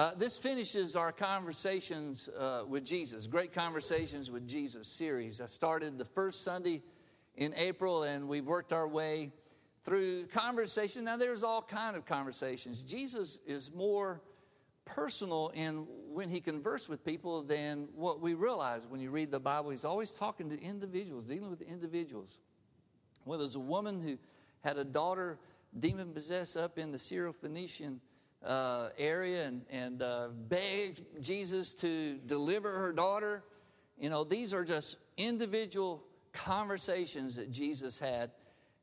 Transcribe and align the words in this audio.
Uh, 0.00 0.14
this 0.16 0.38
finishes 0.38 0.96
our 0.96 1.12
conversations 1.12 2.30
uh, 2.38 2.62
with 2.66 2.86
Jesus, 2.86 3.26
Great 3.26 3.52
Conversations 3.52 4.30
with 4.30 4.48
Jesus 4.48 4.88
series. 4.88 5.42
I 5.42 5.46
started 5.46 5.98
the 5.98 6.06
first 6.06 6.42
Sunday 6.42 6.82
in 7.36 7.52
April, 7.54 8.04
and 8.04 8.26
we've 8.26 8.46
worked 8.46 8.72
our 8.72 8.88
way 8.88 9.30
through 9.84 10.26
conversation. 10.28 11.04
Now, 11.04 11.18
there's 11.18 11.42
all 11.42 11.60
kind 11.60 11.96
of 11.96 12.06
conversations. 12.06 12.82
Jesus 12.82 13.40
is 13.46 13.74
more 13.74 14.22
personal 14.86 15.50
in 15.52 15.86
when 16.10 16.30
he 16.30 16.40
converses 16.40 16.88
with 16.88 17.04
people 17.04 17.42
than 17.42 17.86
what 17.94 18.22
we 18.22 18.32
realize 18.32 18.86
when 18.88 19.02
you 19.02 19.10
read 19.10 19.30
the 19.30 19.38
Bible. 19.38 19.68
He's 19.68 19.84
always 19.84 20.12
talking 20.12 20.48
to 20.48 20.58
individuals, 20.62 21.26
dealing 21.26 21.50
with 21.50 21.60
individuals. 21.60 22.38
Well, 23.26 23.38
there's 23.38 23.56
a 23.56 23.60
woman 23.60 24.00
who 24.00 24.16
had 24.64 24.78
a 24.78 24.84
daughter 24.84 25.38
demon 25.78 26.14
possessed 26.14 26.56
up 26.56 26.78
in 26.78 26.90
the 26.90 26.98
Syro-Phoenician 26.98 28.00
uh, 28.44 28.88
area 28.98 29.46
and, 29.46 29.62
and 29.70 30.02
uh, 30.02 30.28
begged 30.48 31.02
Jesus 31.20 31.74
to 31.76 32.18
deliver 32.26 32.78
her 32.78 32.92
daughter. 32.92 33.42
You 33.98 34.08
know, 34.08 34.24
these 34.24 34.54
are 34.54 34.64
just 34.64 34.96
individual 35.16 36.02
conversations 36.32 37.36
that 37.36 37.50
Jesus 37.50 37.98
had. 37.98 38.30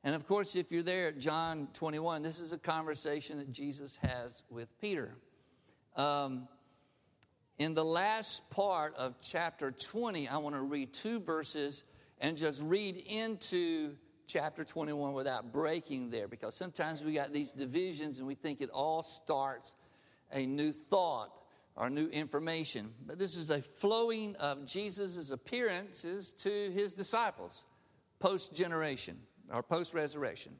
And 0.03 0.13
of 0.15 0.27
course, 0.27 0.55
if 0.55 0.71
you're 0.71 0.83
there 0.83 1.07
at 1.07 1.19
John 1.19 1.67
21, 1.73 2.21
this 2.21 2.39
is 2.39 2.53
a 2.53 2.57
conversation 2.57 3.39
that 3.39 3.51
Jesus 3.51 3.97
has 3.97 4.43
with 4.49 4.69
Peter. 4.79 5.15
Um, 5.95 6.47
in 7.57 7.73
the 7.73 7.83
last 7.83 8.49
part 8.51 8.95
of 8.95 9.15
chapter 9.19 9.71
20, 9.71 10.27
I 10.27 10.37
want 10.37 10.55
to 10.55 10.61
read 10.61 10.93
two 10.93 11.19
verses 11.19 11.83
and 12.19 12.37
just 12.37 12.61
read 12.61 12.97
into 12.97 13.95
chapter 14.27 14.63
21 14.63 15.13
without 15.13 15.51
breaking 15.51 16.09
there 16.09 16.27
because 16.27 16.53
sometimes 16.53 17.03
we 17.03 17.13
got 17.13 17.33
these 17.33 17.51
divisions 17.51 18.19
and 18.19 18.27
we 18.27 18.35
think 18.35 18.61
it 18.61 18.69
all 18.69 19.01
starts 19.01 19.75
a 20.31 20.45
new 20.45 20.71
thought 20.71 21.31
or 21.75 21.89
new 21.89 22.07
information. 22.09 22.91
But 23.05 23.17
this 23.17 23.37
is 23.37 23.49
a 23.49 23.61
flowing 23.61 24.35
of 24.35 24.65
Jesus' 24.65 25.31
appearances 25.31 26.33
to 26.33 26.71
his 26.71 26.93
disciples 26.93 27.65
post 28.19 28.53
generation 28.53 29.17
or 29.51 29.63
post 29.63 29.93
resurrection. 29.93 30.53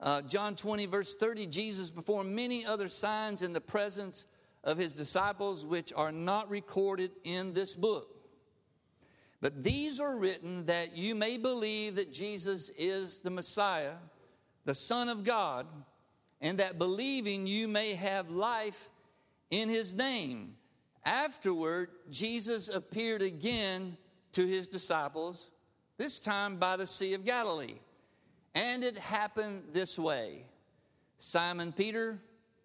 Uh, 0.00 0.22
John 0.22 0.54
20, 0.54 0.86
verse 0.86 1.14
30, 1.16 1.46
Jesus 1.46 1.90
performed 1.90 2.34
many 2.34 2.64
other 2.64 2.88
signs 2.88 3.42
in 3.42 3.52
the 3.52 3.60
presence 3.60 4.26
of 4.62 4.78
his 4.78 4.94
disciples, 4.94 5.64
which 5.64 5.92
are 5.94 6.12
not 6.12 6.48
recorded 6.50 7.10
in 7.24 7.52
this 7.52 7.74
book. 7.74 8.13
But 9.44 9.62
these 9.62 10.00
are 10.00 10.18
written 10.18 10.64
that 10.64 10.96
you 10.96 11.14
may 11.14 11.36
believe 11.36 11.96
that 11.96 12.14
Jesus 12.14 12.70
is 12.78 13.18
the 13.18 13.28
Messiah, 13.28 13.92
the 14.64 14.74
Son 14.74 15.10
of 15.10 15.22
God, 15.22 15.66
and 16.40 16.60
that 16.60 16.78
believing 16.78 17.46
you 17.46 17.68
may 17.68 17.92
have 17.92 18.30
life 18.30 18.88
in 19.50 19.68
his 19.68 19.92
name. 19.92 20.54
Afterward, 21.04 21.90
Jesus 22.10 22.70
appeared 22.70 23.20
again 23.20 23.98
to 24.32 24.46
his 24.46 24.66
disciples, 24.66 25.50
this 25.98 26.20
time 26.20 26.56
by 26.56 26.78
the 26.78 26.86
Sea 26.86 27.12
of 27.12 27.26
Galilee. 27.26 27.76
And 28.54 28.82
it 28.82 28.96
happened 28.96 29.64
this 29.74 29.98
way 29.98 30.46
Simon 31.18 31.70
Peter, 31.70 32.18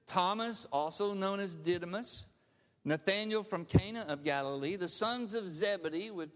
Thomas, 0.08 0.66
also 0.72 1.14
known 1.14 1.42
as 1.42 1.56
Didymus, 1.56 2.26
Nathanael 2.86 3.44
from 3.44 3.66
Cana 3.66 4.06
of 4.08 4.24
Galilee, 4.24 4.78
the 4.78 4.88
sons 4.88 5.34
of 5.34 5.50
Zebedee, 5.50 6.12
which 6.12 6.30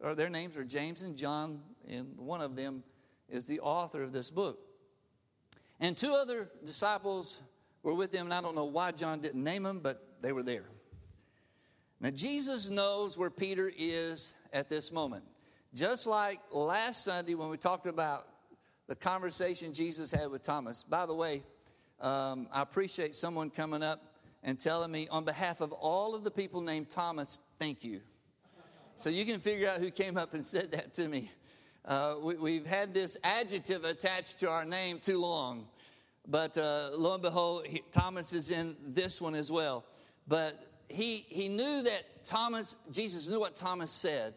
or 0.00 0.14
their 0.14 0.30
names 0.30 0.56
are 0.56 0.64
James 0.64 1.02
and 1.02 1.16
John, 1.16 1.60
and 1.88 2.16
one 2.16 2.40
of 2.40 2.56
them 2.56 2.82
is 3.28 3.44
the 3.44 3.60
author 3.60 4.02
of 4.02 4.12
this 4.12 4.30
book. 4.30 4.58
And 5.80 5.96
two 5.96 6.12
other 6.12 6.48
disciples 6.64 7.40
were 7.82 7.94
with 7.94 8.12
them, 8.12 8.26
and 8.26 8.34
I 8.34 8.40
don't 8.40 8.54
know 8.54 8.64
why 8.64 8.92
John 8.92 9.20
didn't 9.20 9.42
name 9.42 9.62
them, 9.62 9.80
but 9.80 10.02
they 10.20 10.32
were 10.32 10.42
there. 10.42 10.64
Now, 12.00 12.10
Jesus 12.10 12.68
knows 12.68 13.18
where 13.18 13.30
Peter 13.30 13.72
is 13.76 14.34
at 14.52 14.68
this 14.68 14.92
moment. 14.92 15.24
Just 15.74 16.06
like 16.06 16.40
last 16.50 17.04
Sunday 17.04 17.34
when 17.34 17.48
we 17.48 17.56
talked 17.56 17.86
about 17.86 18.26
the 18.86 18.94
conversation 18.94 19.72
Jesus 19.72 20.10
had 20.10 20.30
with 20.30 20.42
Thomas. 20.42 20.82
By 20.82 21.06
the 21.06 21.14
way, 21.14 21.42
um, 22.00 22.48
I 22.52 22.62
appreciate 22.62 23.14
someone 23.16 23.50
coming 23.50 23.82
up 23.82 24.02
and 24.42 24.58
telling 24.58 24.90
me, 24.90 25.08
on 25.08 25.24
behalf 25.24 25.60
of 25.60 25.72
all 25.72 26.14
of 26.14 26.24
the 26.24 26.30
people 26.30 26.60
named 26.60 26.88
Thomas, 26.88 27.40
thank 27.58 27.84
you. 27.84 28.00
So 28.98 29.10
you 29.10 29.24
can 29.24 29.38
figure 29.38 29.68
out 29.68 29.78
who 29.78 29.92
came 29.92 30.16
up 30.16 30.34
and 30.34 30.44
said 30.44 30.72
that 30.72 30.92
to 30.94 31.06
me. 31.06 31.30
Uh, 31.84 32.16
we, 32.20 32.56
have 32.56 32.66
had 32.66 32.92
this 32.92 33.16
adjective 33.22 33.84
attached 33.84 34.40
to 34.40 34.50
our 34.50 34.64
name 34.64 34.98
too 34.98 35.18
long. 35.18 35.68
But 36.26 36.58
uh, 36.58 36.90
lo 36.94 37.14
and 37.14 37.22
behold, 37.22 37.64
he, 37.64 37.84
Thomas 37.92 38.32
is 38.32 38.50
in 38.50 38.74
this 38.84 39.20
one 39.20 39.36
as 39.36 39.52
well. 39.52 39.84
But 40.26 40.66
he, 40.88 41.24
he 41.28 41.48
knew 41.48 41.84
that 41.84 42.24
Thomas, 42.24 42.74
Jesus 42.90 43.28
knew 43.28 43.38
what 43.38 43.54
Thomas 43.54 43.92
said 43.92 44.34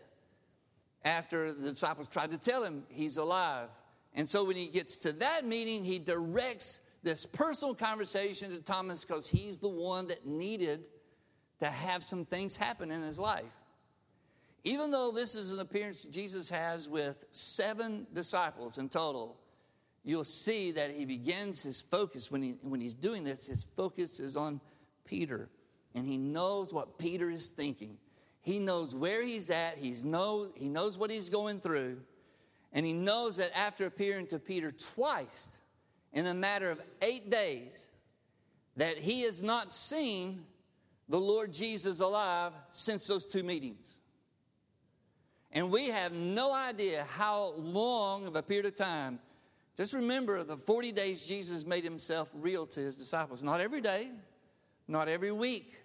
after 1.03 1.53
the 1.53 1.69
disciples 1.69 2.07
tried 2.07 2.29
to 2.29 2.37
tell 2.37 2.63
him 2.63 2.83
he's 2.87 3.17
alive. 3.17 3.67
And 4.13 4.29
so 4.29 4.43
when 4.43 4.55
he 4.55 4.67
gets 4.67 4.95
to 4.97 5.11
that 5.13 5.43
meeting, 5.43 5.83
he 5.83 5.97
directs 5.97 6.81
this 7.01 7.25
personal 7.25 7.73
conversation 7.73 8.51
to 8.51 8.61
Thomas 8.61 9.05
because 9.05 9.27
he's 9.27 9.57
the 9.57 9.69
one 9.69 10.05
that 10.09 10.27
needed 10.27 10.87
to 11.61 11.65
have 11.65 12.03
some 12.03 12.25
things 12.25 12.55
happen 12.55 12.91
in 12.91 13.01
his 13.01 13.17
life. 13.17 13.51
Even 14.63 14.91
though 14.91 15.11
this 15.11 15.33
is 15.33 15.51
an 15.51 15.59
appearance 15.59 16.03
Jesus 16.03 16.49
has 16.49 16.87
with 16.87 17.25
seven 17.31 18.05
disciples 18.13 18.77
in 18.77 18.89
total, 18.89 19.37
you'll 20.03 20.23
see 20.23 20.71
that 20.71 20.91
he 20.91 21.05
begins 21.05 21.63
his 21.63 21.81
focus 21.81 22.31
when, 22.31 22.41
he, 22.41 22.57
when 22.61 22.79
he's 22.79 22.93
doing 22.93 23.23
this, 23.23 23.45
his 23.45 23.65
focus 23.75 24.19
is 24.19 24.35
on 24.35 24.61
Peter. 25.05 25.49
And 25.95 26.05
he 26.05 26.17
knows 26.17 26.73
what 26.73 26.97
Peter 26.97 27.29
is 27.29 27.47
thinking. 27.47 27.97
He 28.41 28.59
knows 28.59 28.95
where 28.95 29.23
he's 29.23 29.49
at, 29.49 29.77
he's 29.77 30.03
know, 30.03 30.49
he 30.55 30.67
knows 30.67 30.97
what 30.97 31.11
he's 31.11 31.29
going 31.29 31.59
through. 31.59 31.97
And 32.73 32.85
he 32.85 32.93
knows 32.93 33.37
that 33.37 33.55
after 33.57 33.85
appearing 33.85 34.27
to 34.27 34.39
Peter 34.39 34.71
twice 34.71 35.57
in 36.13 36.25
a 36.27 36.33
matter 36.33 36.71
of 36.71 36.81
eight 37.01 37.29
days, 37.29 37.89
that 38.77 38.97
he 38.97 39.23
has 39.23 39.43
not 39.43 39.73
seen 39.73 40.45
the 41.09 41.19
Lord 41.19 41.51
Jesus 41.51 41.99
alive 41.99 42.53
since 42.69 43.05
those 43.05 43.25
two 43.25 43.43
meetings. 43.43 43.97
And 45.53 45.69
we 45.69 45.87
have 45.87 46.13
no 46.13 46.53
idea 46.53 47.05
how 47.09 47.53
long 47.57 48.25
of 48.25 48.35
a 48.35 48.41
period 48.41 48.65
of 48.65 48.75
time. 48.75 49.19
Just 49.75 49.93
remember 49.93 50.43
the 50.43 50.57
40 50.57 50.91
days 50.91 51.27
Jesus 51.27 51.65
made 51.65 51.83
himself 51.83 52.29
real 52.33 52.65
to 52.67 52.79
his 52.79 52.97
disciples. 52.97 53.43
Not 53.43 53.59
every 53.59 53.81
day, 53.81 54.11
not 54.87 55.07
every 55.09 55.31
week. 55.31 55.81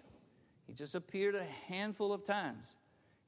He 0.67 0.73
just 0.73 0.95
appeared 0.95 1.35
a 1.35 1.43
handful 1.67 2.13
of 2.13 2.25
times. 2.25 2.75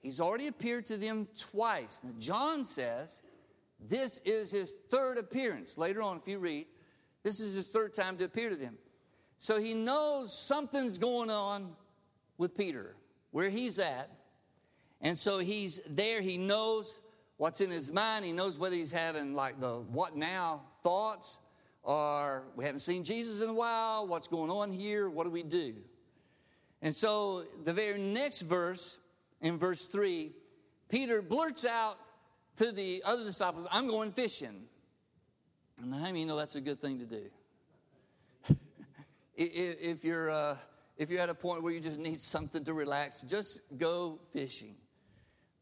He's 0.01 0.19
already 0.21 0.47
appeared 0.47 0.85
to 0.87 0.97
them 0.97 1.27
twice. 1.37 1.99
Now, 2.03 2.11
John 2.19 2.63
says 2.63 3.21
this 3.79 4.19
is 4.25 4.51
his 4.51 4.75
third 4.89 5.17
appearance. 5.17 5.77
Later 5.77 6.01
on, 6.01 6.17
if 6.17 6.27
you 6.27 6.39
read, 6.39 6.67
this 7.23 7.39
is 7.39 7.53
his 7.53 7.69
third 7.69 7.93
time 7.93 8.17
to 8.17 8.25
appear 8.25 8.49
to 8.49 8.55
them. 8.55 8.77
So 9.37 9.59
he 9.59 9.73
knows 9.73 10.37
something's 10.37 10.97
going 10.97 11.29
on 11.29 11.75
with 12.37 12.57
Peter, 12.57 12.95
where 13.31 13.49
he's 13.49 13.79
at. 13.79 14.09
And 15.01 15.17
so 15.17 15.39
he's 15.39 15.79
there, 15.87 16.21
he 16.21 16.37
knows 16.37 16.99
what's 17.37 17.61
in 17.61 17.71
his 17.71 17.91
mind, 17.91 18.25
he 18.25 18.33
knows 18.33 18.59
whether 18.59 18.75
he's 18.75 18.91
having 18.91 19.33
like 19.33 19.59
the 19.59 19.79
what 19.79 20.15
now 20.15 20.61
thoughts, 20.83 21.39
or 21.83 22.43
we 22.55 22.65
haven't 22.65 22.79
seen 22.79 23.03
Jesus 23.03 23.41
in 23.41 23.49
a 23.49 23.53
while, 23.53 24.07
what's 24.07 24.27
going 24.27 24.51
on 24.51 24.71
here, 24.71 25.09
what 25.09 25.23
do 25.23 25.29
we 25.29 25.43
do? 25.43 25.75
And 26.81 26.93
so 26.93 27.45
the 27.63 27.73
very 27.73 27.99
next 27.99 28.41
verse, 28.41 28.97
in 29.41 29.57
verse 29.57 29.87
3, 29.87 30.31
Peter 30.89 31.21
blurts 31.21 31.65
out 31.65 31.97
to 32.57 32.71
the 32.71 33.01
other 33.05 33.23
disciples, 33.23 33.67
I'm 33.71 33.87
going 33.87 34.11
fishing. 34.11 34.63
And 35.81 35.93
how 35.93 36.01
many 36.01 36.21
you 36.21 36.25
know 36.25 36.35
that's 36.35 36.55
a 36.55 36.61
good 36.61 36.81
thing 36.81 36.99
to 36.99 37.05
do? 37.05 37.23
if, 39.35 40.03
you're, 40.03 40.29
uh, 40.29 40.57
if 40.97 41.09
you're 41.09 41.21
at 41.21 41.29
a 41.29 41.35
point 41.35 41.63
where 41.63 41.71
you 41.71 41.79
just 41.79 41.99
need 41.99 42.19
something 42.19 42.63
to 42.65 42.73
relax, 42.73 43.21
just 43.21 43.61
go 43.77 44.19
fishing. 44.33 44.75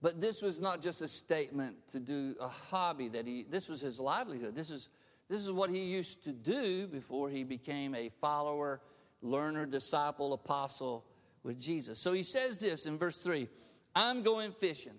But 0.02 0.22
this 0.22 0.42
was 0.42 0.62
not 0.62 0.82
just 0.82 1.02
a 1.02 1.08
statement 1.08 1.76
to 1.92 2.00
do 2.00 2.36
a 2.40 2.48
hobby 2.48 3.08
that 3.10 3.26
he, 3.26 3.46
this 3.50 3.68
was 3.68 3.82
his 3.82 4.00
livelihood. 4.00 4.56
This 4.56 4.70
is, 4.70 4.90
this 5.28 5.44
is 5.44 5.52
what 5.52 5.70
he 5.70 5.80
used 5.80 6.24
to 6.26 6.32
do 6.32 6.88
before 6.88 7.30
he 7.30 7.44
became 7.44 7.96
a 7.96 8.10
follower, 8.22 8.82
learner, 9.22 9.66
disciple, 9.66 10.34
apostle 10.34 11.04
with 11.44 11.60
Jesus. 11.60 12.00
So 12.02 12.14
he 12.14 12.24
says 12.24 12.60
this 12.60 12.86
in 12.86 12.98
verse 12.98 13.18
3 13.18 13.48
I'm 13.96 14.22
going 14.22 14.52
fishing. 14.52 14.94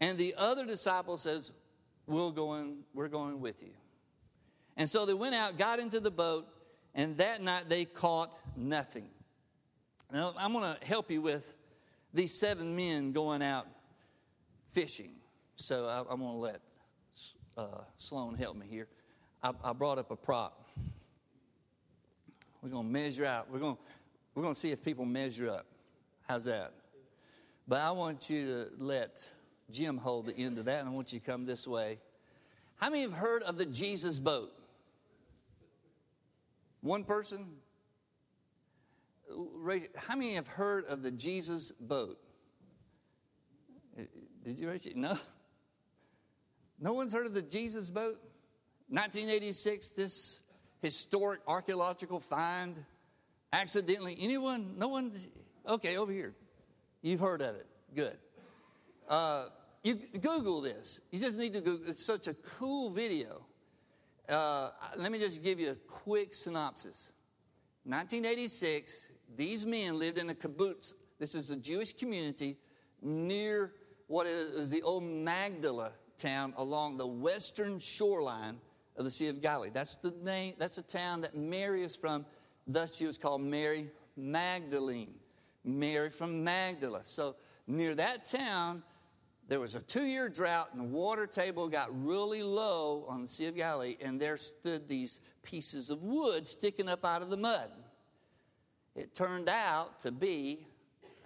And 0.00 0.18
the 0.18 0.34
other 0.36 0.64
disciple 0.66 1.16
says, 1.16 1.52
we'll 2.06 2.30
go 2.30 2.54
in, 2.54 2.78
We're 2.94 3.08
going 3.08 3.40
with 3.40 3.62
you. 3.62 3.72
And 4.76 4.88
so 4.88 5.06
they 5.06 5.14
went 5.14 5.34
out, 5.34 5.58
got 5.58 5.80
into 5.80 6.00
the 6.00 6.10
boat, 6.10 6.46
and 6.94 7.16
that 7.16 7.42
night 7.42 7.68
they 7.68 7.86
caught 7.86 8.38
nothing. 8.56 9.08
Now, 10.12 10.34
I'm 10.38 10.52
going 10.52 10.76
to 10.76 10.86
help 10.86 11.10
you 11.10 11.22
with 11.22 11.52
these 12.14 12.38
seven 12.38 12.76
men 12.76 13.12
going 13.12 13.42
out 13.42 13.66
fishing. 14.76 15.12
So 15.54 15.86
I, 15.86 16.00
am 16.00 16.20
going 16.20 16.32
to 16.32 16.36
let 16.36 16.60
uh, 17.56 17.80
Sloan 17.96 18.34
help 18.34 18.58
me 18.58 18.66
here. 18.68 18.88
I, 19.42 19.52
I 19.64 19.72
brought 19.72 19.96
up 19.96 20.10
a 20.10 20.16
prop. 20.16 20.68
We're 22.60 22.68
going 22.68 22.86
to 22.86 22.92
measure 22.92 23.24
out. 23.24 23.50
We're 23.50 23.58
going 23.58 23.78
We're 24.34 24.42
going 24.42 24.52
to 24.52 24.60
see 24.60 24.72
if 24.72 24.84
people 24.84 25.06
measure 25.06 25.48
up. 25.48 25.64
How's 26.28 26.44
that? 26.44 26.74
But 27.66 27.80
I 27.80 27.90
want 27.92 28.28
you 28.28 28.46
to 28.48 28.66
let 28.76 29.26
Jim 29.70 29.96
hold 29.96 30.26
the 30.26 30.36
end 30.36 30.58
of 30.58 30.66
that, 30.66 30.80
and 30.80 30.90
I 30.90 30.92
want 30.92 31.10
you 31.10 31.20
to 31.20 31.24
come 31.24 31.46
this 31.46 31.66
way. 31.66 31.98
How 32.76 32.90
many 32.90 33.00
have 33.00 33.14
heard 33.14 33.44
of 33.44 33.56
the 33.56 33.64
Jesus 33.64 34.18
boat? 34.18 34.52
One 36.82 37.02
person? 37.02 37.46
How 39.96 40.16
many 40.16 40.34
have 40.34 40.48
heard 40.48 40.84
of 40.84 41.02
the 41.02 41.12
Jesus 41.12 41.70
boat? 41.70 42.18
Did 44.46 44.60
you 44.60 44.68
raise 44.68 44.86
it? 44.86 44.96
No? 44.96 45.18
No 46.78 46.92
one's 46.92 47.12
heard 47.12 47.26
of 47.26 47.34
the 47.34 47.42
Jesus 47.42 47.90
boat? 47.90 48.20
1986, 48.90 49.88
this 49.88 50.38
historic 50.80 51.40
archaeological 51.48 52.20
find. 52.20 52.76
Accidentally, 53.52 54.16
anyone? 54.20 54.74
No 54.78 54.86
one? 54.86 55.10
Okay, 55.66 55.96
over 55.96 56.12
here. 56.12 56.32
You've 57.02 57.18
heard 57.18 57.42
of 57.42 57.56
it. 57.56 57.66
Good. 57.92 58.18
Uh, 59.08 59.46
you 59.82 59.96
Google 59.96 60.60
this. 60.60 61.00
You 61.10 61.18
just 61.18 61.36
need 61.36 61.52
to 61.54 61.60
Google. 61.60 61.88
It's 61.88 62.04
such 62.04 62.28
a 62.28 62.34
cool 62.34 62.90
video. 62.90 63.44
Uh, 64.28 64.70
let 64.96 65.10
me 65.10 65.18
just 65.18 65.42
give 65.42 65.58
you 65.58 65.70
a 65.70 65.76
quick 65.88 66.32
synopsis. 66.32 67.10
1986, 67.82 69.08
these 69.36 69.66
men 69.66 69.98
lived 69.98 70.18
in 70.18 70.30
a 70.30 70.34
kibbutz. 70.34 70.94
This 71.18 71.34
is 71.34 71.50
a 71.50 71.56
Jewish 71.56 71.94
community 71.94 72.58
near 73.02 73.72
what 74.06 74.26
is 74.26 74.70
the 74.70 74.82
old 74.82 75.02
Magdala 75.02 75.92
town 76.16 76.54
along 76.56 76.96
the 76.96 77.06
western 77.06 77.78
shoreline 77.78 78.58
of 78.96 79.04
the 79.04 79.10
Sea 79.10 79.28
of 79.28 79.42
Galilee. 79.42 79.70
That's 79.72 79.96
the 79.96 80.14
name, 80.22 80.54
that's 80.58 80.76
the 80.76 80.82
town 80.82 81.20
that 81.22 81.36
Mary 81.36 81.82
is 81.82 81.94
from. 81.94 82.24
Thus, 82.66 82.96
she 82.96 83.06
was 83.06 83.18
called 83.18 83.42
Mary 83.42 83.90
Magdalene. 84.16 85.14
Mary 85.64 86.10
from 86.10 86.44
Magdala. 86.44 87.00
So, 87.04 87.36
near 87.66 87.94
that 87.96 88.24
town, 88.24 88.82
there 89.48 89.60
was 89.60 89.74
a 89.74 89.82
two 89.82 90.04
year 90.04 90.28
drought, 90.28 90.70
and 90.72 90.80
the 90.80 90.96
water 90.96 91.26
table 91.26 91.68
got 91.68 91.88
really 92.04 92.42
low 92.42 93.04
on 93.08 93.22
the 93.22 93.28
Sea 93.28 93.46
of 93.46 93.56
Galilee, 93.56 93.96
and 94.00 94.20
there 94.20 94.36
stood 94.36 94.88
these 94.88 95.20
pieces 95.42 95.90
of 95.90 96.02
wood 96.02 96.46
sticking 96.46 96.88
up 96.88 97.04
out 97.04 97.22
of 97.22 97.30
the 97.30 97.36
mud. 97.36 97.70
It 98.94 99.14
turned 99.14 99.48
out 99.48 100.00
to 100.00 100.10
be 100.10 100.66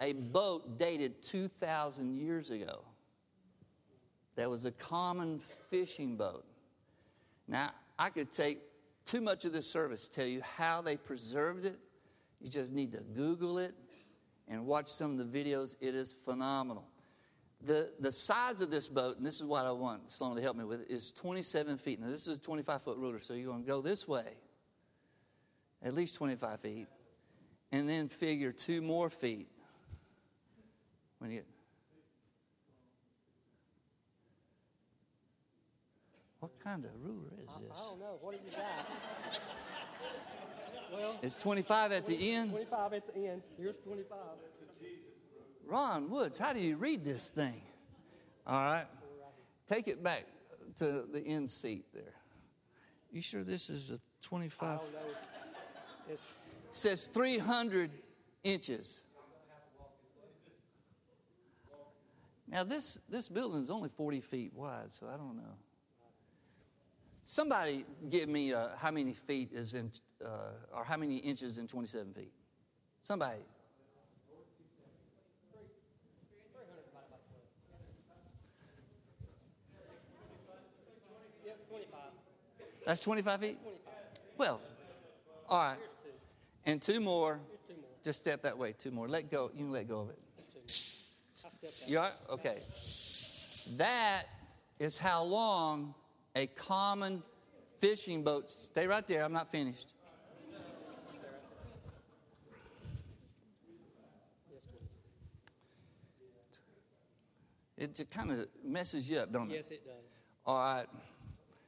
a 0.01 0.13
boat 0.13 0.79
dated 0.79 1.21
2,000 1.23 2.15
years 2.15 2.49
ago. 2.49 2.81
That 4.35 4.49
was 4.49 4.65
a 4.65 4.71
common 4.71 5.39
fishing 5.69 6.17
boat. 6.17 6.43
Now, 7.47 7.71
I 7.99 8.09
could 8.09 8.31
take 8.31 8.59
too 9.05 9.21
much 9.21 9.45
of 9.45 9.53
this 9.53 9.69
service 9.69 10.07
to 10.07 10.15
tell 10.15 10.25
you 10.25 10.41
how 10.41 10.81
they 10.81 10.97
preserved 10.97 11.65
it. 11.65 11.77
You 12.39 12.49
just 12.49 12.73
need 12.73 12.91
to 12.93 13.01
Google 13.15 13.59
it 13.59 13.75
and 14.47 14.65
watch 14.65 14.87
some 14.87 15.19
of 15.19 15.31
the 15.31 15.43
videos. 15.43 15.75
It 15.79 15.93
is 15.93 16.11
phenomenal. 16.11 16.87
The, 17.63 17.91
the 17.99 18.11
size 18.11 18.61
of 18.61 18.71
this 18.71 18.87
boat, 18.87 19.17
and 19.17 19.25
this 19.25 19.35
is 19.35 19.43
what 19.43 19.65
I 19.65 19.71
want 19.71 20.09
Sloan 20.09 20.35
to 20.35 20.41
help 20.41 20.57
me 20.57 20.63
with, 20.63 20.89
is 20.89 21.11
27 21.11 21.77
feet. 21.77 21.99
Now, 21.99 22.07
this 22.07 22.27
is 22.27 22.37
a 22.37 22.39
25 22.39 22.81
foot 22.81 22.97
ruler, 22.97 23.19
so 23.19 23.35
you're 23.35 23.51
going 23.51 23.61
to 23.61 23.67
go 23.67 23.81
this 23.81 24.07
way, 24.07 24.25
at 25.83 25.93
least 25.93 26.15
25 26.15 26.59
feet, 26.61 26.87
and 27.71 27.87
then 27.87 28.07
figure 28.07 28.51
two 28.51 28.81
more 28.81 29.11
feet 29.11 29.47
when 31.21 31.29
you 31.29 31.43
What 36.39 36.59
kind 36.63 36.83
of 36.83 36.89
ruler 37.03 37.29
is 37.37 37.45
this? 37.45 37.71
I, 37.71 37.79
I 37.79 37.87
don't 37.89 37.99
know. 37.99 38.17
What 38.19 38.31
do 38.31 38.39
you 38.43 38.51
got? 38.51 38.63
well, 40.91 41.19
it's 41.21 41.35
25 41.35 41.91
at 41.91 42.07
the 42.07 42.33
end. 42.33 42.49
25 42.49 42.93
at 42.93 43.13
the 43.13 43.27
end. 43.27 43.43
Here's 43.59 43.75
25. 43.83 44.17
Ron 45.67 46.09
Woods, 46.09 46.39
how 46.39 46.51
do 46.51 46.59
you 46.59 46.77
read 46.77 47.05
this 47.05 47.29
thing? 47.29 47.61
All 48.47 48.59
right. 48.59 48.87
Take 49.69 49.87
it 49.87 50.03
back 50.03 50.25
to 50.77 51.03
the 51.13 51.23
end 51.23 51.51
seat 51.51 51.85
there. 51.93 52.15
You 53.11 53.21
sure 53.21 53.43
this 53.43 53.69
is 53.69 53.91
a 53.91 53.99
25? 54.23 54.79
It 56.09 56.19
says 56.71 57.07
300 57.13 57.91
inches. 58.43 58.99
Now, 62.51 62.65
this, 62.65 62.99
this 63.07 63.29
building 63.29 63.61
is 63.61 63.69
only 63.69 63.87
40 63.87 64.19
feet 64.19 64.51
wide, 64.53 64.91
so 64.91 65.07
I 65.07 65.15
don't 65.15 65.37
know. 65.37 65.55
Somebody 67.23 67.85
give 68.09 68.27
me 68.27 68.53
uh, 68.53 68.69
how 68.77 68.91
many 68.91 69.13
feet 69.13 69.51
is 69.53 69.73
in, 69.73 69.89
uh, 70.23 70.27
or 70.75 70.83
how 70.83 70.97
many 70.97 71.17
inches 71.17 71.57
in 71.57 71.67
27 71.67 72.13
feet? 72.13 72.33
Somebody. 73.03 73.39
That's 82.85 82.99
25 82.99 83.39
feet? 83.39 83.59
Well, 84.37 84.59
all 85.47 85.63
right. 85.63 85.77
And 86.65 86.81
two 86.81 86.99
more. 86.99 87.39
Just 88.03 88.19
step 88.19 88.41
that 88.41 88.57
way. 88.57 88.73
Two 88.73 88.91
more. 88.91 89.07
Let 89.07 89.29
go. 89.29 89.51
You 89.53 89.65
can 89.65 89.71
let 89.71 89.87
go 89.87 90.01
of 90.01 90.09
it. 90.09 91.00
You 91.87 91.99
are? 91.99 92.11
Okay. 92.29 92.59
That 93.77 94.23
is 94.79 94.97
how 94.97 95.23
long 95.23 95.93
a 96.35 96.47
common 96.47 97.23
fishing 97.79 98.23
boat. 98.23 98.49
Stay 98.49 98.87
right 98.87 99.05
there. 99.07 99.23
I'm 99.23 99.33
not 99.33 99.51
finished. 99.51 99.93
It 107.77 108.11
kind 108.11 108.31
of 108.31 108.45
messes 108.63 109.09
you 109.09 109.17
up, 109.17 109.33
don't 109.33 109.49
it? 109.49 109.55
Yes, 109.55 109.71
it 109.71 109.83
does. 109.83 110.21
All 110.45 110.55
right. 110.55 110.85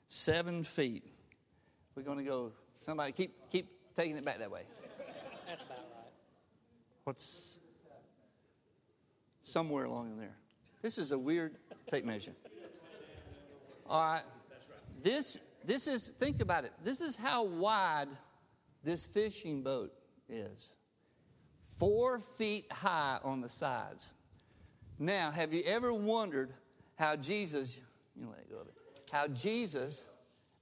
Seven 0.10 0.64
feet. 0.64 1.04
We're 1.96 2.04
going 2.04 2.20
to 2.20 2.24
go. 2.24 2.52
Somebody 2.78 3.14
keep 3.14 3.34
keep 3.52 3.68
taking 3.96 4.16
it 4.16 4.24
back 4.24 4.38
that 4.38 4.52
way. 4.52 4.62
That's 5.48 5.64
about 5.64 5.78
right. 5.78 6.12
What's 7.04 7.58
somewhere 9.44 9.86
along 9.86 10.12
in 10.12 10.18
there? 10.18 10.36
This 10.82 10.98
is 10.98 11.12
a 11.12 11.18
weird 11.18 11.56
tape 11.88 12.06
measure. 12.06 12.34
All 13.88 14.02
right. 14.02 14.24
This, 15.02 15.38
this 15.66 15.88
is, 15.88 16.10
think 16.20 16.42
about 16.42 16.66
it. 16.66 16.72
This 16.84 17.02
is 17.02 17.16
how 17.16 17.44
wide 17.44 18.08
this 18.84 19.06
fishing 19.06 19.62
boat 19.62 19.94
is 20.30 20.72
four 21.78 22.20
feet 22.20 22.72
high 22.72 23.20
on 23.24 23.42
the 23.42 23.50
sides. 23.50 24.14
Now, 25.00 25.32
have 25.32 25.54
you 25.54 25.64
ever 25.66 25.94
wondered 25.94 26.54
how 26.96 27.16
Jesus, 27.16 27.80
you 28.16 28.28
let 28.28 28.50
go 28.50 28.58
of 28.58 28.68
it, 28.68 28.74
how 29.12 29.28
Jesus 29.28 30.06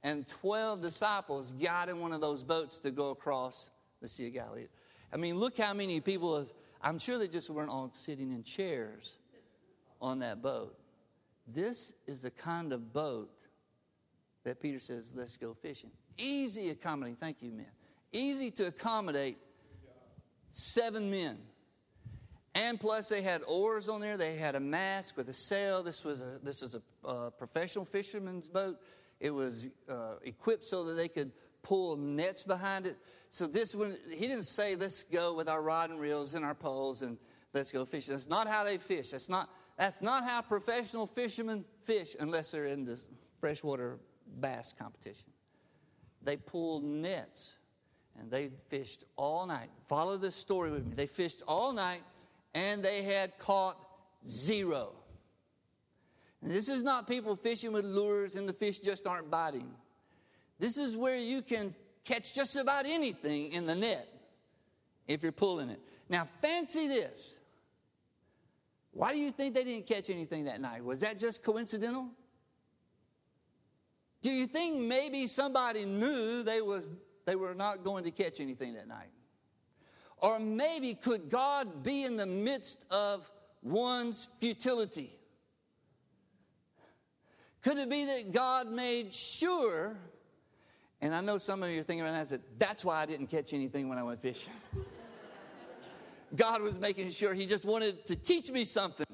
and 0.03 0.27
12 0.27 0.81
disciples 0.81 1.51
got 1.53 1.89
in 1.89 1.99
one 1.99 2.13
of 2.13 2.21
those 2.21 2.43
boats 2.43 2.79
to 2.79 2.91
go 2.91 3.09
across 3.09 3.69
the 4.01 4.07
Sea 4.07 4.27
of 4.27 4.33
Galilee? 4.33 4.67
I 5.13 5.17
mean, 5.17 5.35
look 5.35 5.57
how 5.57 5.73
many 5.73 5.99
people 5.99 6.37
have, 6.37 6.47
I'm 6.83 6.99
sure 6.99 7.17
they 7.17 7.27
just 7.27 7.49
weren't 7.49 7.69
all 7.69 7.89
sitting 7.91 8.31
in 8.31 8.43
chairs 8.43 9.17
on 10.01 10.19
that 10.19 10.41
boat. 10.41 10.77
This 11.47 11.93
is 12.07 12.21
the 12.21 12.31
kind 12.31 12.73
of 12.73 12.93
boat 12.93 13.37
that 14.43 14.59
Peter 14.59 14.79
says, 14.79 15.13
let's 15.15 15.37
go 15.37 15.53
fishing. 15.53 15.91
Easy 16.17 16.69
accommodating. 16.69 17.17
Thank 17.17 17.41
you, 17.41 17.51
men. 17.51 17.67
Easy 18.11 18.51
to 18.51 18.67
accommodate 18.67 19.37
seven 20.49 21.09
men. 21.09 21.37
And 22.53 22.79
plus, 22.79 23.07
they 23.07 23.21
had 23.21 23.41
oars 23.47 23.87
on 23.87 24.01
there. 24.01 24.17
They 24.17 24.35
had 24.35 24.55
a 24.55 24.59
mast 24.59 25.15
with 25.15 25.29
a 25.29 25.33
sail. 25.33 25.83
This 25.83 26.03
was 26.03 26.21
a, 26.21 26.39
this 26.43 26.61
was 26.61 26.75
a 26.75 27.07
uh, 27.07 27.29
professional 27.29 27.85
fisherman's 27.85 28.49
boat. 28.49 28.77
It 29.21 29.31
was 29.31 29.69
uh, 29.87 30.15
equipped 30.23 30.65
so 30.65 30.83
that 30.85 30.93
they 30.95 31.07
could 31.07 31.31
pull 31.63 31.97
nets 31.97 32.43
behind 32.43 32.85
it. 32.85 32.97
So 33.29 33.47
this 33.47 33.73
one, 33.73 33.97
he 34.09 34.27
didn't 34.27 34.43
say, 34.43 34.75
let's 34.75 35.03
go 35.03 35.33
with 35.33 35.47
our 35.47 35.61
rod 35.61 35.89
and 35.89 35.99
reels 35.99 36.33
and 36.33 36.43
our 36.43 36.55
poles 36.55 37.01
and 37.01 37.17
let's 37.53 37.71
go 37.71 37.85
fishing. 37.85 38.13
That's 38.13 38.29
not 38.29 38.47
how 38.47 38.63
they 38.63 38.77
fish. 38.77 39.11
That's 39.11 39.29
not, 39.29 39.49
that's 39.77 40.01
not 40.01 40.23
how 40.23 40.41
professional 40.41 41.07
fishermen 41.07 41.63
fish 41.83 42.15
unless 42.19 42.51
they're 42.51 42.65
in 42.65 42.85
the 42.85 42.99
freshwater 43.39 43.99
bass 44.39 44.73
competition. 44.77 45.27
They 46.23 46.37
pulled 46.37 46.83
nets 46.83 47.55
and 48.19 48.29
they 48.29 48.49
fished 48.69 49.05
all 49.15 49.45
night. 49.45 49.69
Follow 49.87 50.17
this 50.17 50.35
story 50.35 50.71
with 50.71 50.85
me. 50.85 50.93
They 50.93 51.07
fished 51.07 51.41
all 51.47 51.73
night 51.73 52.01
and 52.53 52.83
they 52.83 53.03
had 53.03 53.37
caught 53.37 53.77
zero. 54.27 54.93
And 56.41 56.51
this 56.51 56.69
is 56.69 56.83
not 56.83 57.07
people 57.07 57.35
fishing 57.35 57.71
with 57.71 57.85
lures 57.85 58.35
and 58.35 58.47
the 58.47 58.53
fish 58.53 58.79
just 58.79 59.07
aren't 59.07 59.29
biting. 59.31 59.71
This 60.61 60.77
is 60.77 60.95
where 60.95 61.17
you 61.17 61.41
can 61.41 61.73
catch 62.05 62.35
just 62.35 62.55
about 62.55 62.85
anything 62.85 63.51
in 63.51 63.65
the 63.65 63.73
net 63.73 64.07
if 65.07 65.23
you're 65.23 65.31
pulling 65.31 65.71
it. 65.71 65.79
Now, 66.07 66.27
fancy 66.39 66.87
this. 66.87 67.35
Why 68.91 69.11
do 69.11 69.17
you 69.17 69.31
think 69.31 69.55
they 69.55 69.63
didn't 69.63 69.87
catch 69.87 70.11
anything 70.11 70.45
that 70.45 70.61
night? 70.61 70.85
Was 70.85 70.99
that 70.99 71.17
just 71.17 71.43
coincidental? 71.43 72.09
Do 74.21 74.29
you 74.29 74.45
think 74.45 74.77
maybe 74.77 75.25
somebody 75.25 75.83
knew 75.83 76.43
they, 76.43 76.61
was, 76.61 76.91
they 77.25 77.35
were 77.35 77.55
not 77.55 77.83
going 77.83 78.03
to 78.03 78.11
catch 78.11 78.39
anything 78.39 78.75
that 78.75 78.87
night? 78.87 79.09
Or 80.17 80.37
maybe 80.37 80.93
could 80.93 81.31
God 81.31 81.81
be 81.81 82.03
in 82.03 82.17
the 82.17 82.27
midst 82.27 82.85
of 82.91 83.27
one's 83.63 84.29
futility? 84.39 85.17
Could 87.63 87.79
it 87.79 87.89
be 87.89 88.05
that 88.05 88.31
God 88.31 88.71
made 88.71 89.11
sure? 89.11 89.97
And 91.01 91.15
I 91.15 91.21
know 91.21 91.37
some 91.37 91.63
of 91.63 91.69
you 91.71 91.79
are 91.79 91.83
thinking 91.83 92.05
right 92.05 92.13
now, 92.13 92.23
said, 92.23 92.41
that's 92.59 92.85
why 92.85 93.01
I 93.01 93.05
didn't 93.07 93.27
catch 93.27 93.53
anything 93.53 93.89
when 93.89 93.97
I 93.97 94.03
went 94.03 94.21
fishing. 94.21 94.53
God 96.35 96.61
was 96.61 96.77
making 96.77 97.09
sure 97.09 97.33
He 97.33 97.45
just 97.45 97.65
wanted 97.65 98.05
to 98.07 98.15
teach 98.15 98.51
me 98.51 98.63
something. 98.63 99.05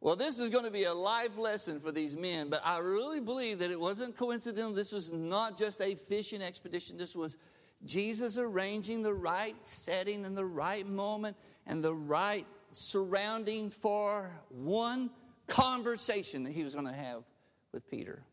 Well, 0.00 0.16
this 0.16 0.40
is 0.40 0.50
going 0.50 0.64
to 0.64 0.70
be 0.70 0.84
a 0.84 0.92
life 0.92 1.38
lesson 1.38 1.78
for 1.78 1.92
these 1.92 2.16
men, 2.16 2.50
but 2.50 2.60
I 2.64 2.78
really 2.78 3.20
believe 3.20 3.60
that 3.60 3.70
it 3.70 3.78
wasn't 3.78 4.16
coincidental. 4.16 4.72
This 4.72 4.90
was 4.90 5.12
not 5.12 5.56
just 5.56 5.80
a 5.80 5.94
fishing 5.94 6.42
expedition. 6.42 6.98
This 6.98 7.14
was 7.14 7.36
Jesus 7.84 8.36
arranging 8.36 9.02
the 9.02 9.14
right 9.14 9.54
setting 9.62 10.24
and 10.24 10.36
the 10.36 10.44
right 10.44 10.86
moment 10.86 11.36
and 11.68 11.84
the 11.84 11.94
right 11.94 12.44
surrounding 12.72 13.70
for 13.70 14.28
one 14.48 15.10
conversation 15.46 16.42
that 16.44 16.52
he 16.52 16.64
was 16.64 16.74
going 16.74 16.86
to 16.86 16.92
have 16.92 17.22
with 17.70 17.88
Peter. 17.88 18.24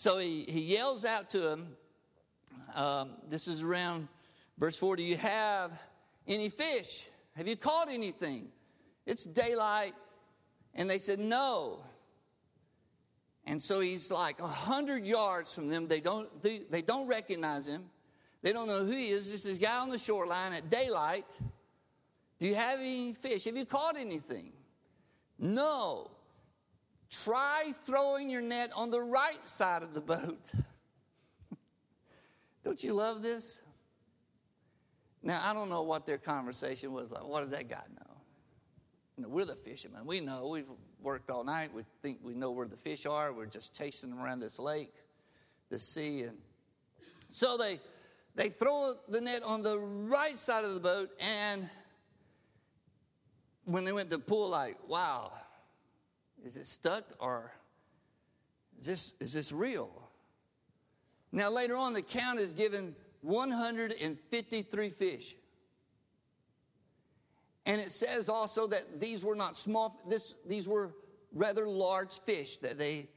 So 0.00 0.16
he, 0.16 0.46
he 0.48 0.60
yells 0.60 1.04
out 1.04 1.28
to 1.28 1.46
him. 1.46 1.76
Um, 2.74 3.10
this 3.28 3.46
is 3.46 3.62
around 3.62 4.08
verse 4.56 4.74
4 4.78 4.96
Do 4.96 5.02
you 5.02 5.18
have 5.18 5.72
any 6.26 6.48
fish? 6.48 7.06
Have 7.36 7.46
you 7.46 7.54
caught 7.54 7.90
anything? 7.90 8.48
It's 9.04 9.24
daylight. 9.24 9.92
And 10.74 10.88
they 10.88 10.96
said, 10.96 11.18
No. 11.18 11.84
And 13.44 13.62
so 13.62 13.80
he's 13.80 14.10
like 14.10 14.40
a 14.40 14.46
hundred 14.46 15.04
yards 15.04 15.54
from 15.54 15.68
them. 15.68 15.86
They 15.86 16.00
don't, 16.00 16.42
they, 16.42 16.62
they 16.70 16.80
don't 16.80 17.06
recognize 17.06 17.68
him. 17.68 17.84
They 18.40 18.54
don't 18.54 18.68
know 18.68 18.86
who 18.86 18.92
he 18.92 19.08
is. 19.08 19.30
This 19.30 19.44
is 19.44 19.58
guy 19.58 19.76
on 19.76 19.90
the 19.90 19.98
shoreline 19.98 20.54
at 20.54 20.70
daylight. 20.70 21.26
Do 22.38 22.46
you 22.46 22.54
have 22.54 22.80
any 22.80 23.12
fish? 23.12 23.44
Have 23.44 23.54
you 23.58 23.66
caught 23.66 23.98
anything? 23.98 24.52
No. 25.38 26.10
Try 27.10 27.72
throwing 27.84 28.30
your 28.30 28.40
net 28.40 28.70
on 28.74 28.90
the 28.90 29.00
right 29.00 29.46
side 29.48 29.82
of 29.82 29.94
the 29.94 30.00
boat. 30.00 30.52
don't 32.62 32.82
you 32.82 32.94
love 32.94 33.20
this? 33.20 33.62
Now, 35.22 35.42
I 35.44 35.52
don't 35.52 35.68
know 35.68 35.82
what 35.82 36.06
their 36.06 36.18
conversation 36.18 36.92
was 36.92 37.10
like. 37.10 37.24
What 37.24 37.40
does 37.40 37.50
that 37.50 37.68
guy 37.68 37.82
know? 37.94 38.16
You 39.16 39.24
know, 39.24 39.28
we're 39.28 39.44
the 39.44 39.56
fishermen. 39.56 40.06
We 40.06 40.20
know. 40.20 40.48
We've 40.48 40.64
worked 41.02 41.30
all 41.30 41.44
night. 41.44 41.74
We 41.74 41.82
think 42.00 42.20
we 42.22 42.32
know 42.32 42.52
where 42.52 42.66
the 42.66 42.76
fish 42.76 43.04
are. 43.06 43.32
We're 43.32 43.46
just 43.46 43.76
chasing 43.76 44.10
them 44.10 44.20
around 44.20 44.40
this 44.40 44.58
lake, 44.58 44.94
the 45.68 45.78
sea. 45.78 46.22
And 46.22 46.38
so 47.28 47.56
they, 47.56 47.80
they 48.34 48.48
throw 48.48 48.94
the 49.08 49.20
net 49.20 49.42
on 49.42 49.62
the 49.62 49.78
right 49.78 50.38
side 50.38 50.64
of 50.64 50.74
the 50.74 50.80
boat. 50.80 51.10
And 51.18 51.68
when 53.64 53.84
they 53.84 53.92
went 53.92 54.10
to 54.10 54.18
pull, 54.18 54.48
like, 54.48 54.76
wow, 54.88 55.32
is 56.44 56.56
it 56.56 56.66
stuck 56.66 57.04
or 57.18 57.52
is 58.80 58.86
this, 58.86 59.14
is 59.20 59.32
this 59.32 59.52
real? 59.52 59.90
Now, 61.32 61.50
later 61.50 61.76
on, 61.76 61.92
the 61.92 62.02
count 62.02 62.40
is 62.40 62.52
given 62.52 62.94
153 63.22 64.90
fish. 64.90 65.36
And 67.66 67.80
it 67.80 67.92
says 67.92 68.28
also 68.28 68.66
that 68.68 69.00
these 69.00 69.24
were 69.24 69.34
not 69.34 69.56
small, 69.56 70.00
this, 70.08 70.34
these 70.46 70.66
were 70.66 70.92
rather 71.34 71.66
large 71.66 72.18
fish 72.20 72.56
that 72.58 72.78
they. 72.78 73.08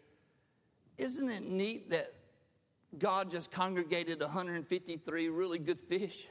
Isn't 0.98 1.30
it 1.30 1.44
neat 1.44 1.90
that 1.90 2.14
God 3.00 3.32
just 3.32 3.52
congregated 3.52 4.20
153 4.20 5.30
really 5.30 5.58
good 5.58 5.80
fish 5.80 6.28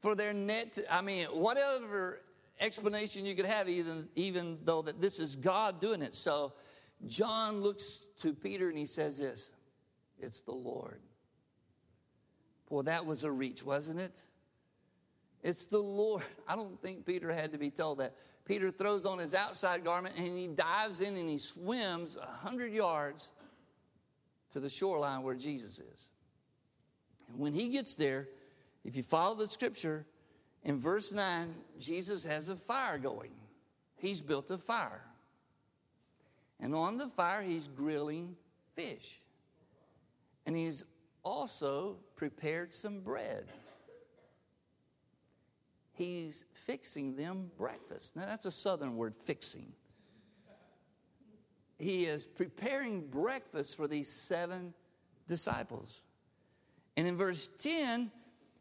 for 0.00 0.14
their 0.14 0.32
net? 0.32 0.78
I 0.90 1.02
mean, 1.02 1.26
whatever 1.26 2.20
explanation 2.60 3.24
you 3.24 3.34
could 3.34 3.46
have, 3.46 3.68
even, 3.68 4.08
even 4.14 4.58
though 4.64 4.82
that 4.82 5.00
this 5.00 5.18
is 5.18 5.36
God 5.36 5.80
doing 5.80 6.02
it. 6.02 6.14
So 6.14 6.52
John 7.06 7.60
looks 7.60 8.08
to 8.20 8.34
Peter 8.34 8.68
and 8.68 8.78
he 8.78 8.86
says 8.86 9.18
this 9.18 9.50
It's 10.18 10.42
the 10.42 10.52
Lord. 10.52 11.00
Well, 12.68 12.84
that 12.84 13.04
was 13.04 13.24
a 13.24 13.30
reach, 13.30 13.64
wasn't 13.64 14.00
it? 14.00 14.22
It's 15.42 15.64
the 15.64 15.78
Lord. 15.78 16.22
I 16.46 16.54
don't 16.54 16.80
think 16.80 17.06
Peter 17.06 17.32
had 17.32 17.52
to 17.52 17.58
be 17.58 17.70
told 17.70 17.98
that. 17.98 18.14
Peter 18.44 18.70
throws 18.70 19.06
on 19.06 19.18
his 19.18 19.34
outside 19.34 19.84
garment 19.84 20.16
and 20.16 20.26
he 20.26 20.48
dives 20.48 21.00
in 21.00 21.16
and 21.16 21.28
he 21.28 21.38
swims 21.38 22.16
100 22.16 22.72
yards 22.72 23.32
to 24.50 24.60
the 24.60 24.68
shoreline 24.68 25.22
where 25.22 25.34
Jesus 25.34 25.78
is. 25.78 26.10
And 27.28 27.38
when 27.38 27.52
he 27.52 27.68
gets 27.68 27.94
there, 27.94 28.28
if 28.84 28.96
you 28.96 29.02
follow 29.02 29.34
the 29.34 29.46
scripture, 29.46 30.06
in 30.64 30.80
verse 30.80 31.12
9, 31.12 31.54
Jesus 31.78 32.24
has 32.24 32.48
a 32.48 32.56
fire 32.56 32.98
going. 32.98 33.32
He's 33.96 34.20
built 34.20 34.50
a 34.50 34.58
fire. 34.58 35.04
And 36.58 36.74
on 36.74 36.98
the 36.98 37.08
fire, 37.08 37.42
he's 37.42 37.68
grilling 37.68 38.36
fish. 38.74 39.20
And 40.46 40.54
he's 40.54 40.84
also 41.22 41.96
prepared 42.16 42.72
some 42.72 43.00
bread 43.00 43.46
he's 46.00 46.46
fixing 46.66 47.14
them 47.14 47.50
breakfast. 47.58 48.16
Now, 48.16 48.24
that's 48.24 48.46
a 48.46 48.50
southern 48.50 48.96
word, 48.96 49.14
fixing. 49.24 49.72
He 51.78 52.06
is 52.06 52.24
preparing 52.24 53.06
breakfast 53.06 53.76
for 53.76 53.86
these 53.86 54.08
seven 54.08 54.72
disciples. 55.28 56.02
And 56.96 57.06
in 57.06 57.16
verse 57.18 57.48
10, 57.48 58.10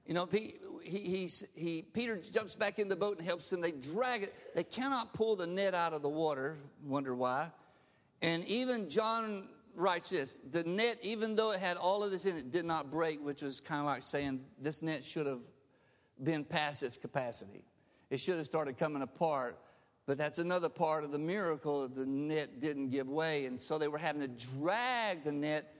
you 0.09 0.15
know, 0.15 0.27
he, 0.31 0.55
he, 0.83 1.29
he, 1.53 1.83
Peter 1.83 2.17
jumps 2.17 2.55
back 2.55 2.79
in 2.79 2.87
the 2.87 2.95
boat 2.95 3.19
and 3.19 3.27
helps 3.27 3.47
them. 3.51 3.61
They 3.61 3.73
drag 3.73 4.23
it. 4.23 4.33
They 4.55 4.63
cannot 4.63 5.13
pull 5.13 5.35
the 5.35 5.45
net 5.45 5.75
out 5.75 5.93
of 5.93 6.01
the 6.01 6.09
water. 6.09 6.57
Wonder 6.83 7.13
why. 7.13 7.51
And 8.23 8.43
even 8.45 8.89
John 8.89 9.49
writes 9.75 10.09
this 10.09 10.39
the 10.51 10.63
net, 10.63 10.97
even 11.03 11.35
though 11.35 11.51
it 11.51 11.59
had 11.59 11.77
all 11.77 12.03
of 12.03 12.09
this 12.09 12.25
in 12.25 12.37
it, 12.37 12.49
did 12.49 12.65
not 12.65 12.89
break, 12.89 13.23
which 13.23 13.43
was 13.43 13.61
kind 13.61 13.81
of 13.81 13.85
like 13.85 14.01
saying 14.01 14.41
this 14.59 14.81
net 14.81 15.03
should 15.03 15.27
have 15.27 15.41
been 16.23 16.43
past 16.43 16.81
its 16.81 16.97
capacity. 16.97 17.63
It 18.09 18.19
should 18.19 18.37
have 18.37 18.45
started 18.47 18.79
coming 18.79 19.03
apart. 19.03 19.59
But 20.07 20.17
that's 20.17 20.39
another 20.39 20.69
part 20.69 21.03
of 21.03 21.11
the 21.11 21.19
miracle. 21.19 21.87
The 21.87 22.07
net 22.07 22.59
didn't 22.59 22.89
give 22.89 23.07
way. 23.07 23.45
And 23.45 23.61
so 23.61 23.77
they 23.77 23.87
were 23.87 23.99
having 23.99 24.21
to 24.21 24.27
drag 24.57 25.23
the 25.23 25.31
net 25.31 25.71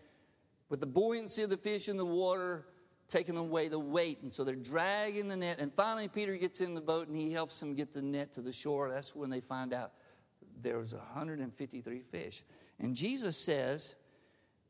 with 0.70 0.82
the 0.82 0.86
buoyancy 0.86 1.42
of 1.42 1.50
the 1.50 1.58
fish 1.58 1.90
in 1.90 1.98
the 1.98 2.06
water, 2.06 2.68
taking 3.10 3.36
away 3.36 3.68
the 3.68 3.80
weight. 3.80 4.22
And 4.22 4.32
so 4.32 4.44
they're 4.44 4.56
dragging 4.56 5.28
the 5.28 5.36
net. 5.36 5.60
And 5.60 5.74
finally, 5.74 6.08
Peter 6.08 6.38
gets 6.38 6.62
in 6.62 6.74
the 6.74 6.82
boat 6.82 7.08
and 7.08 7.18
he 7.18 7.32
helps 7.32 7.60
them 7.60 7.74
get 7.74 7.94
the 7.94 8.02
net 8.02 8.32
to 8.34 8.42
the 8.42 8.54
shore. 8.54 8.90
That's 8.90 9.16
when 9.16 9.30
they 9.30 9.42
find 9.42 9.74
out 9.74 9.92
there 10.62 10.78
was 10.78 10.94
153 10.94 12.02
fish. 12.12 12.44
And 12.80 12.96
Jesus 12.96 13.38
says 13.38 13.96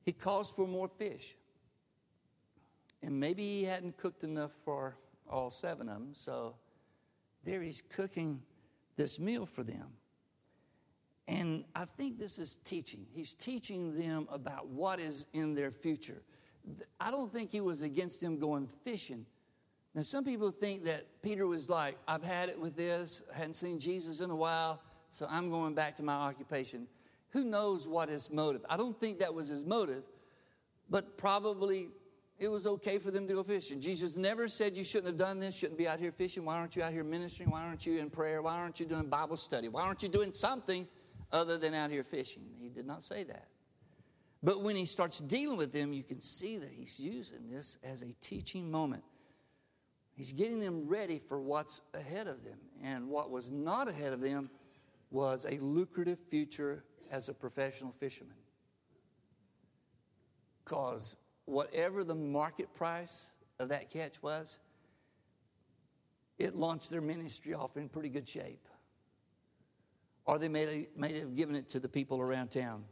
he 0.04 0.12
calls 0.12 0.50
for 0.50 0.66
more 0.66 0.88
fish. 0.88 1.36
And 3.02 3.20
maybe 3.20 3.44
he 3.44 3.64
hadn't 3.64 3.98
cooked 3.98 4.24
enough 4.24 4.52
for 4.66 4.98
all 5.30 5.50
seven 5.50 5.88
of 5.88 5.96
them. 5.96 6.10
So 6.14 6.56
there 7.44 7.62
he's 7.62 7.82
cooking 7.82 8.42
this 8.98 9.20
meal 9.20 9.46
for 9.46 9.64
them. 9.64 9.88
And 11.28 11.64
I 11.76 11.86
think 11.86 12.18
this 12.18 12.40
is 12.40 12.60
teaching. 12.66 13.06
He's 13.14 13.36
teaching 13.36 13.96
them 13.96 14.28
about 14.32 14.68
what 14.68 15.00
is 15.00 15.28
in 15.34 15.54
their 15.54 15.72
future. 15.72 16.24
I 17.00 17.12
don't 17.12 17.32
think 17.32 17.52
he 17.52 17.62
was 17.62 17.84
against 17.84 18.22
them 18.22 18.40
going 18.40 18.68
fishing. 18.84 19.26
Now, 19.96 20.02
some 20.04 20.24
people 20.24 20.52
think 20.52 20.84
that 20.86 21.06
Peter 21.22 21.48
was 21.48 21.70
like, 21.70 21.98
I've 22.08 22.24
had 22.24 22.50
it 22.50 22.60
with 22.60 22.76
this, 22.76 23.24
I 23.34 23.38
hadn't 23.38 23.56
seen 23.56 23.80
Jesus 23.80 24.22
in 24.22 24.30
a 24.30 24.36
while, 24.36 24.82
so 25.12 25.26
I'm 25.30 25.50
going 25.50 25.74
back 25.74 25.96
to 25.96 26.04
my 26.04 26.14
occupation. 26.14 26.88
Who 27.32 27.44
knows 27.44 27.88
what 27.88 28.10
his 28.10 28.30
motive? 28.30 28.66
I 28.70 28.78
don't 28.78 29.00
think 29.00 29.20
that 29.20 29.34
was 29.34 29.48
his 29.48 29.66
motive, 29.66 30.04
but 30.90 31.18
probably 31.18 31.90
it 32.38 32.48
was 32.48 32.66
okay 32.66 32.98
for 32.98 33.12
them 33.12 33.28
to 33.28 33.34
go 33.34 33.44
fishing. 33.44 33.82
Jesus 33.82 34.16
never 34.16 34.48
said 34.48 34.78
you 34.78 34.84
shouldn't 34.84 35.08
have 35.08 35.18
done 35.18 35.40
this, 35.40 35.56
shouldn't 35.56 35.78
be 35.78 35.88
out 35.88 36.00
here 36.00 36.12
fishing. 36.12 36.46
Why 36.46 36.56
aren't 36.56 36.76
you 36.76 36.84
out 36.84 36.94
here 36.94 37.04
ministering? 37.04 37.50
Why 37.50 37.64
aren't 37.64 37.86
you 37.86 38.00
in 38.00 38.10
prayer? 38.10 38.42
Why 38.42 38.56
aren't 38.56 38.80
you 38.80 38.86
doing 38.86 39.08
Bible 39.08 39.38
study? 39.38 39.68
Why 39.68 39.82
aren't 39.82 40.04
you 40.04 40.10
doing 40.10 40.32
something 40.32 40.88
other 41.32 41.58
than 41.58 41.74
out 41.74 41.92
here 41.92 42.04
fishing? 42.04 42.44
He 42.60 42.70
did 42.70 42.86
not 42.86 43.04
say 43.04 43.24
that. 43.26 43.48
But 44.42 44.64
when 44.64 44.76
he 44.76 44.86
starts 44.86 45.20
dealing 45.20 45.58
with 45.58 45.74
them, 45.74 45.92
you 45.92 46.04
can 46.04 46.22
see 46.22 46.58
that 46.58 46.70
he's 46.72 47.00
using 47.00 47.50
this 47.50 47.78
as 47.84 48.04
a 48.04 48.14
teaching 48.22 48.72
moment. 48.72 49.04
He's 50.16 50.34
getting 50.34 50.60
them 50.60 50.88
ready 50.88 51.22
for 51.28 51.40
what's 51.40 51.82
ahead 51.94 52.28
of 52.28 52.44
them. 52.44 52.58
And 52.84 53.10
what 53.10 53.32
was 53.32 53.52
not 53.52 53.88
ahead 53.88 54.14
of 54.14 54.22
them 54.22 54.50
was 55.12 55.46
a 55.46 55.58
lucrative 55.60 56.20
future 56.30 56.84
as 57.12 57.30
a 57.30 57.34
professional 57.34 57.94
fisherman. 58.00 58.36
Because 60.64 61.18
whatever 61.46 62.04
the 62.04 62.16
market 62.16 62.74
price 62.74 63.34
of 63.60 63.70
that 63.70 63.90
catch 63.90 64.22
was, 64.22 64.60
it 66.38 66.56
launched 66.56 66.90
their 66.90 67.02
ministry 67.02 67.54
off 67.54 67.76
in 67.76 67.90
pretty 67.90 68.10
good 68.10 68.28
shape. 68.28 68.66
Or 70.26 70.38
they 70.38 70.48
may, 70.48 70.88
have 70.98 71.36
given 71.36 71.56
it 71.56 71.68
to 71.70 71.80
the 71.80 71.90
people 71.90 72.22
around 72.22 72.52
town. 72.52 72.84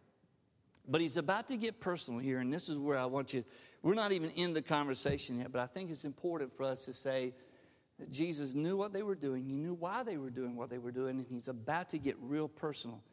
But 0.87 1.01
he's 1.01 1.17
about 1.17 1.47
to 1.49 1.57
get 1.57 1.79
personal 1.81 2.19
here, 2.19 2.39
and 2.39 2.51
this 2.51 2.69
is 2.69 2.77
where 2.77 2.97
I 2.97 3.05
want 3.05 3.33
you. 3.33 3.43
We're 3.81 3.93
not 3.93 4.11
even 4.13 4.29
in 4.31 4.53
the 4.53 4.61
conversation 4.61 5.39
yet, 5.39 5.51
but 5.51 5.59
I 5.59 5.67
think 5.67 5.89
it's 5.89 6.05
important 6.05 6.55
for 6.55 6.63
us 6.63 6.85
to 6.85 6.93
say 6.93 7.33
that 7.99 8.09
Jesus 8.09 8.53
knew 8.53 8.77
what 8.77 8.93
they 8.93 9.03
were 9.03 9.15
doing, 9.15 9.43
he 9.43 9.53
knew 9.53 9.73
why 9.73 10.03
they 10.03 10.17
were 10.17 10.29
doing 10.29 10.55
what 10.55 10.69
they 10.69 10.77
were 10.77 10.91
doing, 10.91 11.17
and 11.17 11.27
he's 11.27 11.47
about 11.47 11.89
to 11.89 11.97
get 11.97 12.15
real 12.21 12.47
personal. 12.47 13.03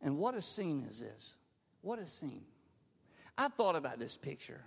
And 0.00 0.16
what 0.16 0.34
a 0.34 0.40
scene 0.40 0.86
is 0.88 1.00
this? 1.00 1.36
What 1.82 1.98
a 1.98 2.06
scene. 2.06 2.44
I 3.36 3.48
thought 3.48 3.76
about 3.76 3.98
this 3.98 4.16
picture. 4.16 4.62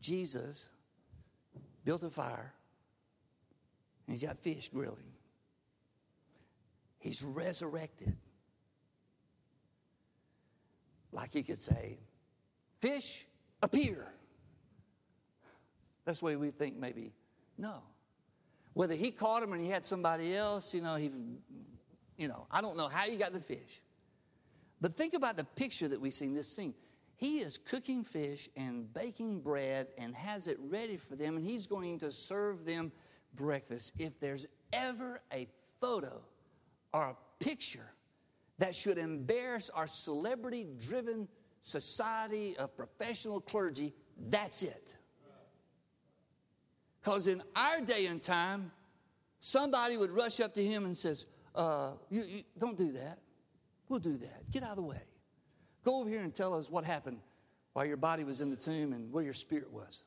Jesus 0.00 0.68
built 1.84 2.02
a 2.02 2.10
fire, 2.10 2.52
and 4.06 4.14
he's 4.14 4.22
got 4.22 4.38
fish 4.38 4.68
grilling. 4.68 5.12
He's 6.98 7.22
resurrected. 7.22 8.16
Like 11.16 11.32
he 11.32 11.42
could 11.42 11.60
say, 11.60 11.98
Fish, 12.80 13.26
appear. 13.62 14.06
That's 16.04 16.20
the 16.20 16.26
way 16.26 16.36
we 16.36 16.50
think, 16.50 16.76
maybe. 16.76 17.10
No. 17.56 17.82
Whether 18.74 18.94
he 18.94 19.10
caught 19.10 19.42
him 19.42 19.52
and 19.52 19.60
he 19.60 19.70
had 19.70 19.84
somebody 19.84 20.36
else, 20.36 20.74
you 20.74 20.82
know, 20.82 20.96
he, 20.96 21.10
you 22.18 22.28
know, 22.28 22.46
I 22.50 22.60
don't 22.60 22.76
know 22.76 22.88
how 22.88 23.04
he 23.04 23.16
got 23.16 23.32
the 23.32 23.40
fish. 23.40 23.80
But 24.82 24.94
think 24.96 25.14
about 25.14 25.38
the 25.38 25.44
picture 25.44 25.88
that 25.88 25.98
we 25.98 26.10
see 26.10 26.26
in 26.26 26.34
this 26.34 26.48
scene. 26.48 26.74
He 27.16 27.38
is 27.38 27.56
cooking 27.56 28.04
fish 28.04 28.50
and 28.54 28.92
baking 28.92 29.40
bread 29.40 29.86
and 29.96 30.14
has 30.14 30.48
it 30.48 30.58
ready 30.60 30.98
for 30.98 31.16
them, 31.16 31.38
and 31.38 31.44
he's 31.44 31.66
going 31.66 31.98
to 32.00 32.12
serve 32.12 32.66
them 32.66 32.92
breakfast. 33.34 33.94
If 33.98 34.20
there's 34.20 34.46
ever 34.74 35.22
a 35.32 35.48
photo 35.80 36.20
or 36.92 37.04
a 37.04 37.16
picture 37.40 37.90
that 38.58 38.74
should 38.74 38.98
embarrass 38.98 39.70
our 39.70 39.86
celebrity 39.86 40.66
driven 40.80 41.28
society 41.60 42.56
of 42.56 42.76
professional 42.76 43.40
clergy, 43.40 43.92
that's 44.28 44.62
it. 44.62 44.96
Because 47.00 47.26
in 47.26 47.42
our 47.54 47.80
day 47.80 48.06
and 48.06 48.20
time, 48.20 48.70
somebody 49.38 49.96
would 49.96 50.10
rush 50.10 50.40
up 50.40 50.54
to 50.54 50.64
him 50.64 50.84
and 50.84 50.96
says, 50.96 51.26
uh, 51.54 51.92
you, 52.10 52.22
you, 52.22 52.42
don't 52.58 52.76
do 52.76 52.92
that. 52.92 53.18
We'll 53.88 54.00
do 54.00 54.16
that. 54.18 54.50
Get 54.50 54.62
out 54.62 54.70
of 54.70 54.76
the 54.76 54.82
way. 54.82 55.00
Go 55.84 56.00
over 56.00 56.10
here 56.10 56.22
and 56.22 56.34
tell 56.34 56.54
us 56.54 56.68
what 56.68 56.84
happened 56.84 57.18
while 57.74 57.84
your 57.84 57.96
body 57.96 58.24
was 58.24 58.40
in 58.40 58.50
the 58.50 58.56
tomb 58.56 58.92
and 58.92 59.12
where 59.12 59.22
your 59.22 59.32
spirit 59.32 59.72
was. 59.72 60.02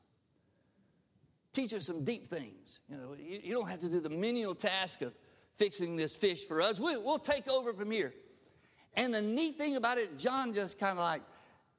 Teach 1.52 1.72
us 1.72 1.86
some 1.86 2.04
deep 2.04 2.28
things. 2.28 2.80
You 2.88 2.96
know, 2.96 3.16
you, 3.18 3.40
you 3.42 3.54
don't 3.54 3.68
have 3.68 3.80
to 3.80 3.88
do 3.88 4.00
the 4.00 4.10
menial 4.10 4.54
task 4.54 5.02
of 5.02 5.14
fixing 5.56 5.96
this 5.96 6.14
fish 6.14 6.46
for 6.46 6.60
us. 6.60 6.78
We, 6.78 6.96
we'll 6.96 7.18
take 7.18 7.48
over 7.48 7.72
from 7.72 7.90
here. 7.90 8.12
And 8.94 9.14
the 9.14 9.22
neat 9.22 9.56
thing 9.56 9.76
about 9.76 9.98
it, 9.98 10.18
John 10.18 10.52
just 10.52 10.78
kind 10.78 10.92
of 10.92 10.98
like, 10.98 11.22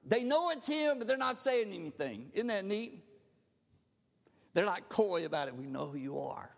they 0.06 0.24
know 0.24 0.50
it's 0.50 0.68
him, 0.68 0.98
but 0.98 1.08
they're 1.08 1.18
not 1.18 1.38
saying 1.38 1.72
anything. 1.74 2.32
Isn't 2.34 2.48
that 2.48 2.66
neat? 2.66 3.04
They're 4.54 4.66
like 4.66 4.90
coy 4.90 5.26
about 5.26 5.48
it. 5.48 5.56
We 5.56 5.68
know 5.68 5.86
who 5.86 5.98
you 5.98 6.20
are. 6.20 6.50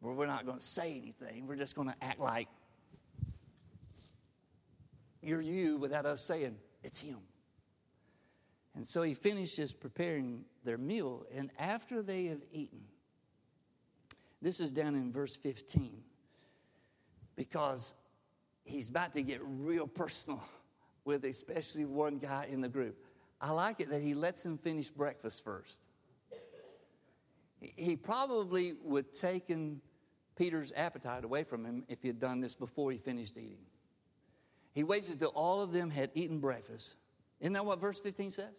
Well, 0.00 0.14
we're 0.14 0.26
not 0.26 0.46
going 0.46 0.58
to 0.58 0.64
say 0.64 0.96
anything. 0.96 1.46
We're 1.46 1.56
just 1.56 1.74
going 1.74 1.88
to 1.88 1.94
act 2.00 2.20
like 2.20 2.48
you're 5.22 5.42
you 5.42 5.76
without 5.76 6.06
us 6.06 6.22
saying 6.22 6.56
it's 6.82 7.00
him. 7.00 7.18
And 8.74 8.86
so 8.86 9.02
he 9.02 9.14
finishes 9.14 9.72
preparing 9.72 10.44
their 10.64 10.78
meal. 10.78 11.26
And 11.34 11.50
after 11.58 12.02
they 12.02 12.26
have 12.26 12.40
eaten, 12.52 12.80
this 14.40 14.60
is 14.60 14.72
down 14.72 14.94
in 14.94 15.12
verse 15.12 15.36
15, 15.36 16.02
because 17.36 17.94
he's 18.64 18.88
about 18.88 19.14
to 19.14 19.22
get 19.22 19.40
real 19.42 19.86
personal 19.86 20.42
with 21.04 21.24
especially 21.24 21.84
one 21.84 22.18
guy 22.18 22.46
in 22.50 22.60
the 22.60 22.68
group. 22.68 22.96
I 23.40 23.50
like 23.50 23.80
it 23.80 23.90
that 23.90 24.02
he 24.02 24.14
lets 24.14 24.44
him 24.44 24.58
finish 24.58 24.90
breakfast 24.90 25.44
first. 25.44 25.86
He 27.60 27.96
probably 27.96 28.74
would 28.84 29.06
have 29.06 29.14
taken 29.14 29.80
Peter's 30.36 30.72
appetite 30.74 31.24
away 31.24 31.44
from 31.44 31.64
him 31.64 31.84
if 31.88 32.00
he 32.02 32.08
had 32.08 32.18
done 32.18 32.40
this 32.40 32.54
before 32.54 32.90
he 32.90 32.98
finished 32.98 33.36
eating. 33.36 33.66
He 34.72 34.84
waits 34.84 35.10
until 35.10 35.30
all 35.30 35.60
of 35.60 35.72
them 35.72 35.90
had 35.90 36.10
eaten 36.14 36.38
breakfast. 36.38 36.94
Isn't 37.40 37.52
that 37.54 37.64
what 37.64 37.80
verse 37.80 38.00
15 38.00 38.30
says? 38.30 38.50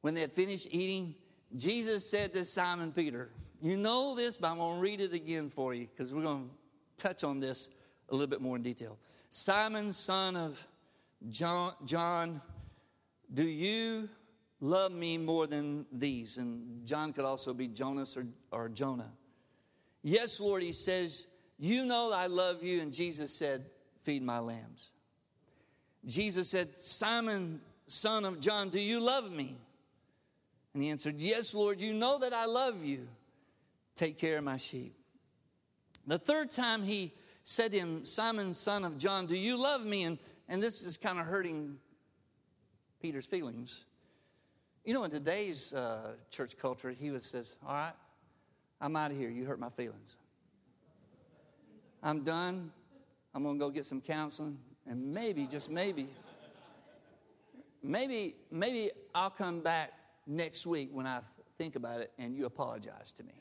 When 0.00 0.14
they 0.14 0.22
had 0.22 0.32
finished 0.32 0.68
eating, 0.70 1.14
Jesus 1.54 2.08
said 2.08 2.32
to 2.34 2.44
Simon 2.44 2.92
Peter, 2.92 3.30
You 3.60 3.76
know 3.76 4.14
this, 4.14 4.36
but 4.36 4.50
I'm 4.50 4.58
going 4.58 4.76
to 4.76 4.80
read 4.80 5.00
it 5.00 5.12
again 5.12 5.50
for 5.50 5.74
you 5.74 5.86
because 5.86 6.14
we're 6.14 6.22
going 6.22 6.48
to 6.48 6.54
touch 7.00 7.24
on 7.24 7.40
this 7.40 7.70
a 8.08 8.12
little 8.12 8.26
bit 8.26 8.40
more 8.40 8.56
in 8.56 8.62
detail. 8.62 8.98
Simon, 9.30 9.92
son 9.92 10.36
of 10.36 10.66
John, 11.28 11.74
John 11.84 12.40
do 13.32 13.48
you 13.48 14.08
love 14.60 14.92
me 14.92 15.18
more 15.18 15.46
than 15.46 15.86
these? 15.92 16.36
And 16.36 16.84
John 16.86 17.12
could 17.12 17.24
also 17.24 17.54
be 17.54 17.68
Jonas 17.68 18.16
or, 18.16 18.26
or 18.50 18.68
Jonah. 18.68 19.12
Yes, 20.02 20.40
Lord, 20.40 20.62
he 20.62 20.72
says, 20.72 21.26
You 21.58 21.84
know 21.84 22.12
I 22.12 22.26
love 22.26 22.62
you. 22.62 22.80
And 22.80 22.92
Jesus 22.92 23.32
said, 23.32 23.66
Feed 24.02 24.22
my 24.22 24.38
lambs. 24.38 24.90
Jesus 26.06 26.48
said, 26.48 26.74
Simon, 26.74 27.60
son 27.86 28.24
of 28.24 28.40
John, 28.40 28.70
do 28.70 28.80
you 28.80 28.98
love 28.98 29.30
me? 29.30 29.56
And 30.74 30.82
he 30.82 30.90
answered, 30.90 31.20
Yes, 31.20 31.54
Lord, 31.54 31.80
you 31.80 31.92
know 31.92 32.18
that 32.18 32.32
I 32.32 32.46
love 32.46 32.84
you. 32.84 33.06
Take 33.94 34.18
care 34.18 34.38
of 34.38 34.44
my 34.44 34.56
sheep. 34.56 34.94
The 36.06 36.18
third 36.18 36.50
time 36.50 36.82
he 36.82 37.12
said 37.44 37.72
to 37.72 37.78
him, 37.78 38.04
Simon, 38.04 38.54
son 38.54 38.84
of 38.84 38.98
John, 38.98 39.26
do 39.26 39.36
you 39.36 39.60
love 39.60 39.84
me? 39.84 40.04
And, 40.04 40.18
and 40.48 40.62
this 40.62 40.82
is 40.82 40.96
kind 40.96 41.18
of 41.18 41.26
hurting 41.26 41.76
Peter's 43.00 43.26
feelings. 43.26 43.84
You 44.84 44.94
know, 44.94 45.04
in 45.04 45.10
today's 45.10 45.72
uh, 45.72 46.12
church 46.30 46.56
culture, 46.58 46.90
he 46.90 47.10
would 47.10 47.22
says, 47.22 47.54
All 47.66 47.74
right, 47.74 47.92
I'm 48.80 48.96
out 48.96 49.10
of 49.10 49.16
here. 49.16 49.28
You 49.28 49.44
hurt 49.44 49.60
my 49.60 49.68
feelings. 49.70 50.16
I'm 52.02 52.24
done. 52.24 52.72
I'm 53.34 53.42
going 53.42 53.56
to 53.56 53.60
go 53.60 53.70
get 53.70 53.84
some 53.84 54.00
counseling. 54.00 54.58
And 54.86 55.12
maybe, 55.12 55.46
just 55.46 55.70
maybe, 55.70 56.08
maybe, 57.82 58.34
maybe 58.50 58.90
I'll 59.14 59.30
come 59.30 59.60
back 59.60 59.92
next 60.26 60.66
week 60.66 60.90
when 60.92 61.06
I 61.06 61.20
think 61.58 61.76
about 61.76 62.00
it 62.00 62.10
and 62.18 62.34
you 62.34 62.46
apologize 62.46 63.12
to 63.12 63.22
me 63.22 63.34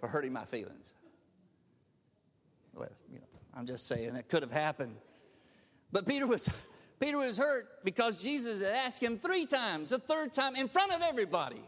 for 0.00 0.08
hurting 0.08 0.32
my 0.32 0.44
feelings. 0.44 0.94
Well, 2.74 2.88
you 3.10 3.18
know, 3.18 3.26
I'm 3.54 3.66
just 3.66 3.86
saying 3.86 4.14
it 4.16 4.28
could 4.28 4.42
have 4.42 4.52
happened. 4.52 4.96
But 5.92 6.06
Peter 6.06 6.26
was 6.26 6.48
Peter 7.00 7.18
was 7.18 7.38
hurt 7.38 7.84
because 7.84 8.22
Jesus 8.22 8.60
had 8.62 8.72
asked 8.72 9.02
him 9.02 9.18
three 9.18 9.46
times, 9.46 9.90
the 9.90 9.98
third 9.98 10.32
time 10.32 10.56
in 10.56 10.68
front 10.68 10.92
of 10.92 11.02
everybody. 11.02 11.62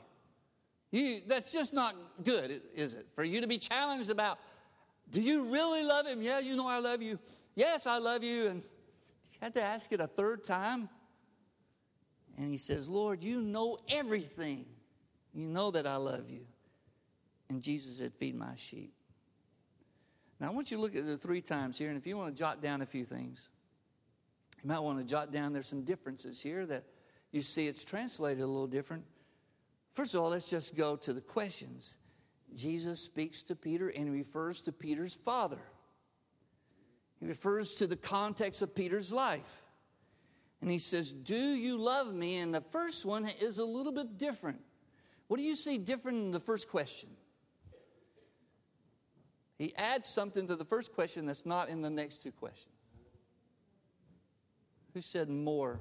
You, 0.92 1.20
that's 1.26 1.52
just 1.52 1.74
not 1.74 1.94
good, 2.24 2.62
is 2.74 2.94
it? 2.94 3.06
For 3.14 3.24
you 3.24 3.40
to 3.40 3.48
be 3.48 3.58
challenged 3.58 4.08
about, 4.08 4.38
do 5.10 5.20
you 5.20 5.52
really 5.52 5.82
love 5.82 6.06
him? 6.06 6.22
Yeah, 6.22 6.38
you 6.38 6.56
know 6.56 6.68
I 6.68 6.78
love 6.78 7.02
you. 7.02 7.18
Yes, 7.54 7.86
I 7.86 7.98
love 7.98 8.22
you. 8.22 8.46
And 8.48 8.62
you 8.62 9.38
had 9.40 9.54
to 9.54 9.62
ask 9.62 9.92
it 9.92 10.00
a 10.00 10.06
third 10.06 10.44
time. 10.44 10.88
And 12.38 12.50
he 12.50 12.56
says, 12.56 12.88
Lord, 12.88 13.22
you 13.22 13.40
know 13.40 13.78
everything. 13.88 14.64
You 15.34 15.46
know 15.46 15.70
that 15.70 15.86
I 15.86 15.96
love 15.96 16.30
you. 16.30 16.46
And 17.48 17.62
Jesus 17.62 17.98
said, 17.98 18.12
Feed 18.14 18.36
my 18.36 18.54
sheep. 18.56 18.92
Now, 20.38 20.48
I 20.48 20.50
want 20.50 20.70
you 20.70 20.76
to 20.76 20.82
look 20.82 20.94
at 20.94 21.06
the 21.06 21.16
three 21.16 21.40
times 21.40 21.78
here, 21.78 21.88
and 21.88 21.96
if 21.96 22.06
you 22.06 22.16
want 22.16 22.34
to 22.34 22.38
jot 22.38 22.60
down 22.60 22.82
a 22.82 22.86
few 22.86 23.04
things, 23.04 23.48
you 24.62 24.68
might 24.68 24.80
want 24.80 24.98
to 24.98 25.04
jot 25.04 25.32
down 25.32 25.52
there's 25.52 25.68
some 25.68 25.82
differences 25.82 26.40
here 26.40 26.66
that 26.66 26.84
you 27.32 27.42
see 27.42 27.66
it's 27.66 27.84
translated 27.84 28.42
a 28.42 28.46
little 28.46 28.66
different. 28.66 29.04
First 29.94 30.14
of 30.14 30.22
all, 30.22 30.30
let's 30.30 30.50
just 30.50 30.76
go 30.76 30.96
to 30.96 31.12
the 31.12 31.20
questions. 31.20 31.96
Jesus 32.54 33.00
speaks 33.00 33.42
to 33.44 33.56
Peter 33.56 33.88
and 33.88 34.12
refers 34.12 34.60
to 34.62 34.72
Peter's 34.72 35.14
father. 35.14 35.58
He 37.18 37.26
refers 37.26 37.76
to 37.76 37.86
the 37.86 37.96
context 37.96 38.60
of 38.60 38.74
Peter's 38.74 39.12
life. 39.12 39.62
And 40.60 40.70
he 40.70 40.78
says, 40.78 41.12
Do 41.12 41.36
you 41.36 41.78
love 41.78 42.14
me? 42.14 42.38
And 42.38 42.54
the 42.54 42.60
first 42.60 43.04
one 43.04 43.28
is 43.40 43.58
a 43.58 43.64
little 43.64 43.92
bit 43.92 44.18
different. 44.18 44.60
What 45.28 45.38
do 45.38 45.42
you 45.42 45.56
see 45.56 45.78
different 45.78 46.18
in 46.18 46.30
the 46.30 46.40
first 46.40 46.68
question? 46.68 47.10
He 49.58 49.74
adds 49.76 50.06
something 50.06 50.46
to 50.48 50.56
the 50.56 50.64
first 50.64 50.94
question 50.94 51.26
that's 51.26 51.46
not 51.46 51.68
in 51.68 51.80
the 51.80 51.90
next 51.90 52.22
two 52.22 52.32
questions. 52.32 52.74
Who 54.92 55.00
said 55.00 55.28
more, 55.28 55.80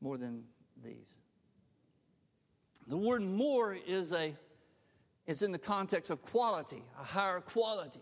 more 0.00 0.18
than 0.18 0.44
these? 0.82 1.14
The 2.86 2.96
word 2.96 3.22
more 3.22 3.74
is 3.74 4.12
a 4.12 4.34
is 5.26 5.42
in 5.42 5.52
the 5.52 5.58
context 5.58 6.10
of 6.10 6.22
quality, 6.22 6.82
a 6.98 7.04
higher 7.04 7.40
quality. 7.40 8.00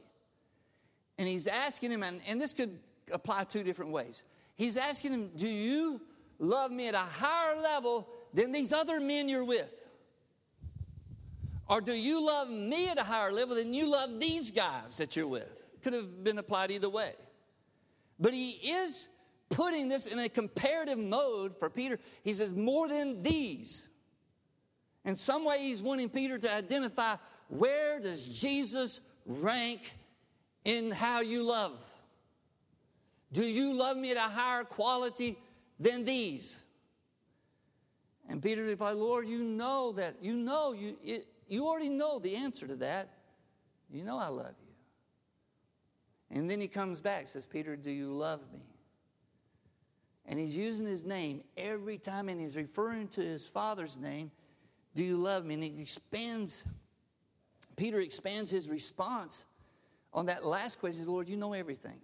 And 1.18 1.26
he's 1.26 1.48
asking 1.48 1.90
him, 1.90 2.04
and, 2.04 2.20
and 2.26 2.40
this 2.40 2.54
could 2.54 2.78
apply 3.10 3.44
two 3.44 3.64
different 3.64 3.90
ways. 3.90 4.22
He's 4.54 4.76
asking 4.76 5.12
him, 5.12 5.30
Do 5.36 5.48
you 5.48 6.00
love 6.38 6.70
me 6.70 6.86
at 6.86 6.94
a 6.94 6.98
higher 6.98 7.60
level 7.60 8.08
than 8.32 8.52
these 8.52 8.72
other 8.72 9.00
men 9.00 9.28
you're 9.28 9.44
with? 9.44 9.68
Or 11.68 11.80
do 11.80 11.92
you 11.92 12.24
love 12.24 12.48
me 12.48 12.88
at 12.88 12.98
a 12.98 13.02
higher 13.02 13.32
level 13.32 13.56
than 13.56 13.74
you 13.74 13.86
love 13.86 14.20
these 14.20 14.50
guys 14.50 14.96
that 14.98 15.16
you're 15.16 15.26
with? 15.26 15.48
Could 15.82 15.94
have 15.94 16.22
been 16.22 16.38
applied 16.38 16.70
either 16.70 16.88
way. 16.88 17.12
But 18.18 18.32
he 18.32 18.50
is 18.50 19.08
putting 19.50 19.88
this 19.88 20.06
in 20.06 20.18
a 20.18 20.28
comparative 20.28 20.98
mode 20.98 21.58
for 21.58 21.68
Peter. 21.68 21.98
He 22.22 22.34
says, 22.34 22.52
more 22.52 22.88
than 22.88 23.22
these. 23.22 23.86
In 25.04 25.16
some 25.16 25.44
way, 25.44 25.58
he's 25.58 25.82
wanting 25.82 26.08
Peter 26.08 26.38
to 26.38 26.52
identify 26.52 27.16
where 27.48 28.00
does 28.00 28.24
Jesus 28.24 29.00
rank 29.24 29.94
in 30.64 30.90
how 30.90 31.20
you 31.20 31.42
love? 31.42 31.78
Do 33.32 33.44
you 33.44 33.72
love 33.72 33.96
me 33.96 34.12
at 34.12 34.16
a 34.16 34.20
higher 34.20 34.64
quality 34.64 35.38
than 35.78 36.04
these? 36.04 36.62
And 38.28 38.42
Peter 38.42 38.64
replied, 38.64 38.96
Lord, 38.96 39.28
you 39.28 39.44
know 39.44 39.92
that. 39.92 40.16
You 40.20 40.34
know, 40.34 40.72
you, 40.72 40.96
it, 41.04 41.26
you 41.48 41.66
already 41.66 41.88
know 41.88 42.18
the 42.18 42.36
answer 42.36 42.66
to 42.66 42.76
that. 42.76 43.10
You 43.90 44.04
know 44.04 44.18
I 44.18 44.28
love 44.28 44.54
you. 44.60 44.66
And 46.36 46.50
then 46.50 46.60
he 46.60 46.68
comes 46.68 47.00
back, 47.00 47.28
says, 47.28 47.46
Peter, 47.46 47.76
do 47.76 47.90
you 47.90 48.12
love 48.12 48.40
me? 48.52 48.60
And 50.26 50.40
he's 50.40 50.56
using 50.56 50.86
his 50.86 51.04
name 51.04 51.42
every 51.56 51.98
time, 51.98 52.28
and 52.28 52.40
he's 52.40 52.56
referring 52.56 53.08
to 53.08 53.20
his 53.20 53.46
father's 53.46 53.96
name. 53.96 54.32
Do 54.96 55.04
you 55.04 55.16
love 55.16 55.44
me? 55.44 55.54
And 55.54 55.62
he 55.62 55.80
expands, 55.80 56.64
Peter 57.76 58.00
expands 58.00 58.50
his 58.50 58.68
response 58.68 59.44
on 60.12 60.26
that 60.26 60.44
last 60.44 60.80
question 60.80 60.98
Says, 60.98 61.08
Lord, 61.08 61.28
you 61.28 61.36
know 61.36 61.52
everything. 61.52 62.00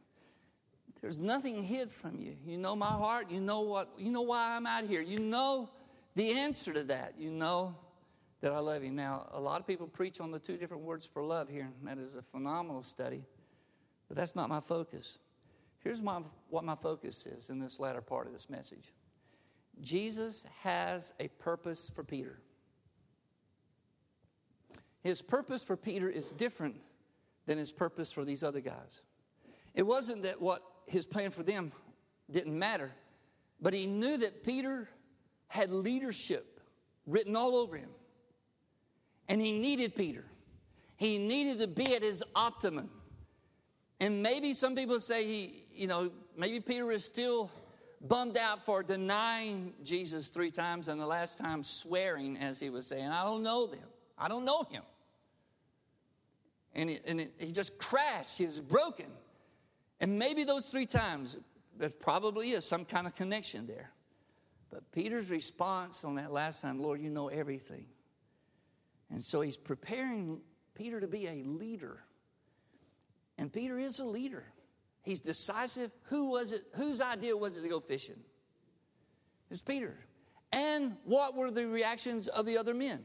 There's 1.00 1.18
nothing 1.18 1.64
hid 1.64 1.90
from 1.90 2.16
you. 2.20 2.36
You 2.46 2.58
know 2.58 2.76
my 2.76 2.86
heart. 2.86 3.28
You 3.28 3.40
know 3.40 3.62
what, 3.62 3.88
you 3.98 4.12
know 4.12 4.22
why 4.22 4.54
I'm 4.54 4.66
out 4.66 4.84
here. 4.84 5.00
You 5.00 5.18
know 5.18 5.68
the 6.14 6.30
answer 6.30 6.72
to 6.72 6.84
that. 6.84 7.14
You 7.18 7.32
know 7.32 7.74
that 8.42 8.52
I 8.52 8.58
love 8.58 8.84
you. 8.84 8.90
Now, 8.90 9.28
a 9.32 9.40
lot 9.40 9.60
of 9.60 9.66
people 9.66 9.86
preach 9.86 10.20
on 10.20 10.30
the 10.32 10.38
two 10.38 10.56
different 10.56 10.82
words 10.82 11.06
for 11.06 11.22
love 11.22 11.48
here, 11.48 11.70
and 11.80 11.88
that 11.88 12.02
is 12.02 12.16
a 12.16 12.22
phenomenal 12.22 12.82
study. 12.82 13.24
But 14.08 14.16
that's 14.16 14.36
not 14.36 14.48
my 14.48 14.60
focus. 14.60 15.18
Here's 15.78 16.02
my, 16.02 16.20
what 16.50 16.64
my 16.64 16.74
focus 16.74 17.24
is 17.24 17.50
in 17.50 17.60
this 17.60 17.80
latter 17.80 18.02
part 18.02 18.26
of 18.26 18.32
this 18.32 18.50
message 18.50 18.92
Jesus 19.80 20.44
has 20.62 21.14
a 21.18 21.28
purpose 21.28 21.90
for 21.94 22.04
Peter. 22.04 22.38
His 25.02 25.22
purpose 25.22 25.62
for 25.62 25.76
Peter 25.76 26.10
is 26.10 26.30
different 26.30 26.76
than 27.46 27.58
his 27.58 27.72
purpose 27.72 28.12
for 28.12 28.24
these 28.24 28.44
other 28.44 28.60
guys. 28.60 29.00
It 29.74 29.84
wasn't 29.84 30.24
that 30.24 30.40
what 30.40 30.62
his 30.86 31.06
plan 31.06 31.30
for 31.30 31.42
them 31.42 31.72
didn't 32.30 32.56
matter, 32.56 32.92
but 33.60 33.72
he 33.72 33.86
knew 33.86 34.16
that 34.18 34.44
Peter 34.44 34.88
had 35.48 35.72
leadership 35.72 36.60
written 37.06 37.34
all 37.34 37.56
over 37.56 37.76
him. 37.76 37.88
And 39.32 39.40
he 39.40 39.58
needed 39.58 39.96
Peter. 39.96 40.26
He 40.96 41.16
needed 41.16 41.60
to 41.60 41.66
be 41.66 41.94
at 41.94 42.02
his 42.02 42.22
optimum. 42.36 42.90
And 43.98 44.22
maybe 44.22 44.52
some 44.52 44.76
people 44.76 45.00
say 45.00 45.24
he, 45.24 45.64
you 45.72 45.86
know, 45.86 46.10
maybe 46.36 46.60
Peter 46.60 46.92
is 46.92 47.02
still 47.02 47.50
bummed 48.02 48.36
out 48.36 48.66
for 48.66 48.82
denying 48.82 49.72
Jesus 49.84 50.28
three 50.28 50.50
times 50.50 50.88
and 50.88 51.00
the 51.00 51.06
last 51.06 51.38
time 51.38 51.64
swearing, 51.64 52.36
as 52.36 52.60
he 52.60 52.68
was 52.68 52.86
saying, 52.86 53.06
I 53.06 53.24
don't 53.24 53.42
know 53.42 53.66
them. 53.66 53.88
I 54.18 54.28
don't 54.28 54.44
know 54.44 54.64
him. 54.64 54.82
And, 56.74 57.00
and 57.06 57.30
he 57.38 57.52
just 57.52 57.78
crashed. 57.78 58.36
He 58.36 58.44
was 58.44 58.60
broken. 58.60 59.06
And 59.98 60.18
maybe 60.18 60.44
those 60.44 60.66
three 60.66 60.84
times, 60.84 61.38
there 61.78 61.88
probably 61.88 62.50
is 62.50 62.66
some 62.66 62.84
kind 62.84 63.06
of 63.06 63.14
connection 63.14 63.66
there. 63.66 63.92
But 64.70 64.92
Peter's 64.92 65.30
response 65.30 66.04
on 66.04 66.16
that 66.16 66.30
last 66.30 66.60
time, 66.60 66.78
Lord, 66.78 67.00
you 67.00 67.08
know 67.08 67.28
everything. 67.28 67.86
And 69.12 69.22
so 69.22 69.40
he's 69.40 69.56
preparing 69.56 70.40
Peter 70.74 71.00
to 71.00 71.06
be 71.06 71.28
a 71.28 71.44
leader 71.44 72.00
and 73.38 73.52
Peter 73.52 73.78
is 73.78 73.98
a 73.98 74.04
leader. 74.04 74.44
He's 75.02 75.20
decisive. 75.20 75.90
Who 76.04 76.30
was 76.30 76.52
it? 76.52 76.62
Whose 76.74 77.00
idea 77.00 77.36
was 77.36 77.56
it 77.56 77.62
to 77.62 77.68
go 77.68 77.80
fishing? 77.80 78.20
It's 79.50 79.62
Peter. 79.62 79.98
And 80.52 80.96
what 81.04 81.34
were 81.34 81.50
the 81.50 81.66
reactions 81.66 82.28
of 82.28 82.46
the 82.46 82.58
other 82.58 82.74
men? 82.74 83.02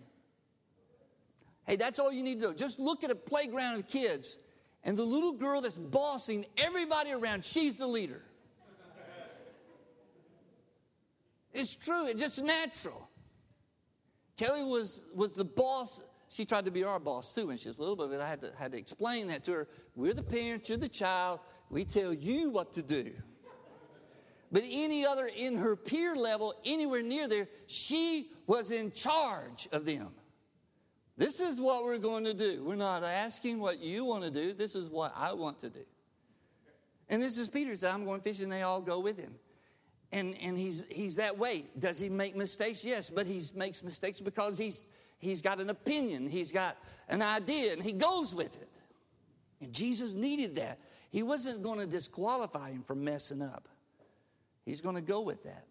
Hey, 1.65 1.75
that's 1.75 1.97
all 1.97 2.11
you 2.11 2.23
need 2.23 2.41
to 2.41 2.49
do. 2.49 2.53
Just 2.53 2.77
look 2.77 3.03
at 3.03 3.09
a 3.09 3.15
playground 3.15 3.79
of 3.79 3.87
kids, 3.87 4.37
and 4.83 4.95
the 4.95 5.03
little 5.03 5.33
girl 5.33 5.61
that's 5.61 5.77
bossing 5.77 6.45
everybody 6.57 7.11
around, 7.11 7.43
she's 7.43 7.77
the 7.77 7.87
leader. 7.87 8.21
It's 11.53 11.75
true, 11.75 12.05
it's 12.07 12.21
just 12.21 12.43
natural. 12.43 13.06
Kelly 14.37 14.63
was, 14.63 15.03
was 15.15 15.33
the 15.33 15.45
boss 15.45 16.03
she 16.29 16.45
tried 16.45 16.65
to 16.65 16.71
be 16.71 16.83
our 16.83 16.99
boss 16.99 17.33
too 17.33 17.47
when 17.47 17.57
she 17.57 17.67
was 17.67 17.79
little, 17.79 17.95
but 17.95 18.11
I 18.19 18.27
had 18.27 18.41
to, 18.41 18.51
had 18.57 18.71
to 18.73 18.77
explain 18.77 19.27
that 19.27 19.43
to 19.45 19.53
her. 19.53 19.67
We're 19.95 20.13
the 20.13 20.23
parents, 20.23 20.69
you're 20.69 20.77
the 20.77 20.89
child. 20.89 21.39
We 21.69 21.85
tell 21.85 22.13
you 22.13 22.49
what 22.49 22.73
to 22.73 22.83
do. 22.83 23.11
But 24.51 24.63
any 24.69 25.05
other 25.05 25.27
in 25.27 25.57
her 25.57 25.75
peer 25.75 26.15
level, 26.15 26.53
anywhere 26.65 27.01
near 27.01 27.27
there, 27.27 27.47
she 27.67 28.29
was 28.45 28.71
in 28.71 28.91
charge 28.91 29.67
of 29.71 29.85
them. 29.85 30.09
This 31.17 31.39
is 31.39 31.59
what 31.59 31.83
we're 31.83 31.97
going 31.97 32.23
to 32.25 32.33
do. 32.33 32.63
We're 32.63 32.75
not 32.75 33.03
asking 33.03 33.59
what 33.59 33.79
you 33.79 34.05
want 34.05 34.23
to 34.23 34.31
do. 34.31 34.53
This 34.53 34.75
is 34.75 34.89
what 34.89 35.13
I 35.15 35.33
want 35.33 35.59
to 35.59 35.69
do. 35.69 35.83
And 37.09 37.21
this 37.21 37.37
is 37.37 37.49
Peter 37.49 37.73
I'm 37.87 38.05
going 38.05 38.21
fishing. 38.21 38.49
They 38.49 38.61
all 38.61 38.81
go 38.81 38.99
with 38.99 39.19
him. 39.19 39.33
And, 40.11 40.35
and 40.41 40.57
he's, 40.57 40.83
he's 40.89 41.17
that 41.17 41.37
way. 41.37 41.65
Does 41.77 41.99
he 41.99 42.09
make 42.09 42.35
mistakes? 42.35 42.85
Yes, 42.85 43.09
but 43.09 43.27
he 43.27 43.41
makes 43.55 43.83
mistakes 43.83 44.21
because 44.21 44.57
he's 44.57 44.89
he's 45.19 45.41
got 45.41 45.59
an 45.59 45.69
opinion, 45.69 46.27
he's 46.27 46.51
got 46.51 46.77
an 47.09 47.21
idea, 47.21 47.73
and 47.73 47.81
he 47.81 47.93
goes 47.93 48.33
with 48.33 48.55
it. 48.61 48.69
And 49.61 49.73
Jesus 49.73 50.13
needed 50.13 50.55
that. 50.57 50.79
He 51.09 51.23
wasn't 51.23 51.63
going 51.63 51.79
to 51.79 51.85
disqualify 51.87 52.71
him 52.71 52.83
from 52.83 53.03
messing 53.03 53.41
up, 53.41 53.67
he's 54.65 54.81
going 54.81 54.95
to 54.95 55.01
go 55.01 55.21
with 55.21 55.43
that. 55.43 55.65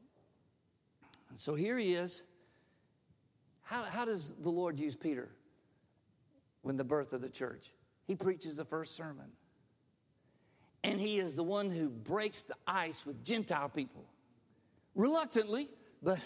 And 1.31 1.39
so 1.39 1.55
here 1.55 1.77
he 1.77 1.95
is. 1.95 2.23
How, 3.63 3.83
how 3.83 4.05
does 4.05 4.33
the 4.41 4.51
Lord 4.51 4.79
use 4.79 4.95
Peter 4.95 5.29
when 6.63 6.77
the 6.77 6.85
birth 6.85 7.13
of 7.13 7.21
the 7.21 7.29
church? 7.29 7.73
He 8.07 8.15
preaches 8.15 8.57
the 8.57 8.65
first 8.65 8.95
sermon. 8.95 9.27
And 10.85 11.01
he 11.01 11.19
is 11.19 11.35
the 11.35 11.43
one 11.43 11.69
who 11.69 11.89
breaks 11.89 12.43
the 12.43 12.55
ice 12.65 13.05
with 13.05 13.25
Gentile 13.25 13.69
people. 13.69 14.05
Reluctantly, 14.97 15.69
but 16.03 16.19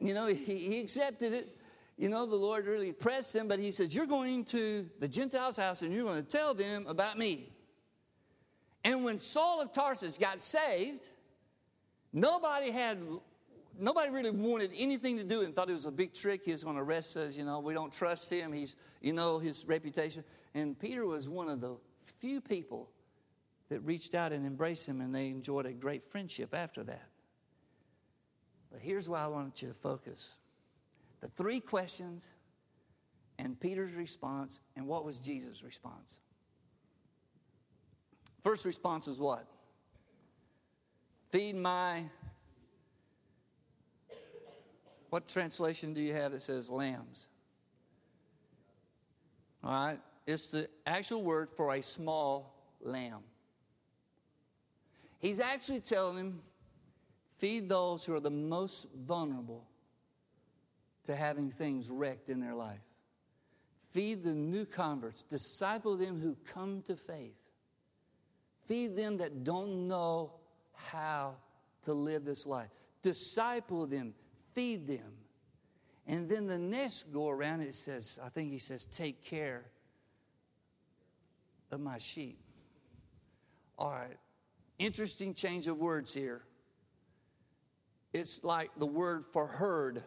you 0.00 0.14
know, 0.14 0.26
he, 0.26 0.34
he 0.36 0.80
accepted 0.80 1.34
it 1.34 1.58
you 1.98 2.08
know, 2.08 2.26
the 2.26 2.36
Lord 2.36 2.66
really 2.66 2.92
pressed 2.92 3.34
him, 3.34 3.48
but 3.48 3.58
he 3.58 3.72
says, 3.72 3.92
You're 3.92 4.06
going 4.06 4.44
to 4.46 4.88
the 5.00 5.08
Gentiles' 5.08 5.56
house 5.56 5.82
and 5.82 5.92
you're 5.92 6.04
going 6.04 6.22
to 6.22 6.28
tell 6.28 6.54
them 6.54 6.86
about 6.86 7.18
me. 7.18 7.50
And 8.84 9.04
when 9.04 9.18
Saul 9.18 9.60
of 9.60 9.72
Tarsus 9.72 10.16
got 10.16 10.38
saved, 10.38 11.04
nobody 12.12 12.70
had 12.70 12.98
nobody 13.76 14.10
really 14.10 14.30
wanted 14.30 14.70
anything 14.76 15.16
to 15.18 15.24
do 15.24 15.42
and 15.42 15.54
thought 15.54 15.68
it 15.68 15.72
was 15.72 15.86
a 15.86 15.90
big 15.90 16.14
trick. 16.14 16.44
He 16.44 16.52
was 16.52 16.62
going 16.62 16.76
to 16.76 16.82
arrest 16.82 17.16
us. 17.16 17.36
You 17.36 17.44
know, 17.44 17.58
we 17.58 17.74
don't 17.74 17.92
trust 17.92 18.30
him. 18.32 18.52
He's, 18.52 18.76
you 19.00 19.12
know, 19.12 19.40
his 19.40 19.66
reputation. 19.66 20.22
And 20.54 20.78
Peter 20.78 21.04
was 21.04 21.28
one 21.28 21.48
of 21.48 21.60
the 21.60 21.76
few 22.20 22.40
people 22.40 22.88
that 23.70 23.80
reached 23.80 24.14
out 24.14 24.32
and 24.32 24.46
embraced 24.46 24.86
him, 24.86 25.00
and 25.00 25.12
they 25.12 25.28
enjoyed 25.28 25.66
a 25.66 25.72
great 25.72 26.04
friendship 26.04 26.54
after 26.54 26.84
that. 26.84 27.08
But 28.70 28.80
here's 28.80 29.08
why 29.08 29.22
I 29.22 29.26
want 29.26 29.62
you 29.62 29.68
to 29.68 29.74
focus 29.74 30.36
the 31.20 31.28
three 31.28 31.60
questions 31.60 32.30
and 33.38 33.58
Peter's 33.58 33.94
response, 33.94 34.60
and 34.76 34.86
what 34.86 35.04
was 35.04 35.18
Jesus' 35.18 35.62
response? 35.62 36.18
First 38.42 38.64
response 38.64 39.08
is 39.08 39.18
what? 39.18 39.46
Feed 41.30 41.56
my. 41.56 42.04
What 45.10 45.28
translation 45.28 45.94
do 45.94 46.00
you 46.00 46.12
have 46.12 46.32
that 46.32 46.42
says 46.42 46.68
lambs? 46.68 47.26
All 49.64 49.72
right, 49.72 49.98
it's 50.26 50.48
the 50.48 50.68
actual 50.86 51.22
word 51.22 51.48
for 51.50 51.74
a 51.74 51.82
small 51.82 52.54
lamb. 52.80 53.20
He's 55.18 55.40
actually 55.40 55.80
telling 55.80 56.16
him, 56.16 56.40
feed 57.38 57.68
those 57.68 58.04
who 58.04 58.14
are 58.14 58.20
the 58.20 58.30
most 58.30 58.86
vulnerable 59.06 59.66
to 61.06 61.16
having 61.16 61.50
things 61.50 61.88
wrecked 61.88 62.28
in 62.28 62.40
their 62.40 62.54
life. 62.54 62.80
Feed 63.90 64.22
the 64.22 64.34
new 64.34 64.66
converts, 64.66 65.22
disciple 65.22 65.96
them 65.96 66.20
who 66.20 66.36
come 66.46 66.82
to 66.82 66.94
faith. 66.94 67.36
Feed 68.66 68.94
them 68.94 69.16
that 69.18 69.44
don't 69.44 69.88
know 69.88 70.32
how 70.74 71.34
to 71.84 71.94
live 71.94 72.24
this 72.24 72.44
life. 72.44 72.68
Disciple 73.02 73.86
them, 73.86 74.12
feed 74.52 74.86
them. 74.86 75.12
And 76.06 76.28
then 76.28 76.46
the 76.46 76.58
next 76.58 77.12
go 77.12 77.28
around, 77.28 77.62
it 77.62 77.74
says, 77.74 78.18
I 78.22 78.28
think 78.28 78.50
he 78.50 78.58
says, 78.58 78.86
take 78.86 79.24
care 79.24 79.64
of 81.70 81.80
my 81.80 81.98
sheep. 81.98 82.38
All 83.78 83.90
right, 83.90 84.16
interesting 84.78 85.32
change 85.32 85.66
of 85.66 85.78
words 85.78 86.12
here. 86.12 86.42
It's 88.12 88.42
like 88.44 88.70
the 88.76 88.86
word 88.86 89.24
for 89.24 89.46
herd 89.46 90.02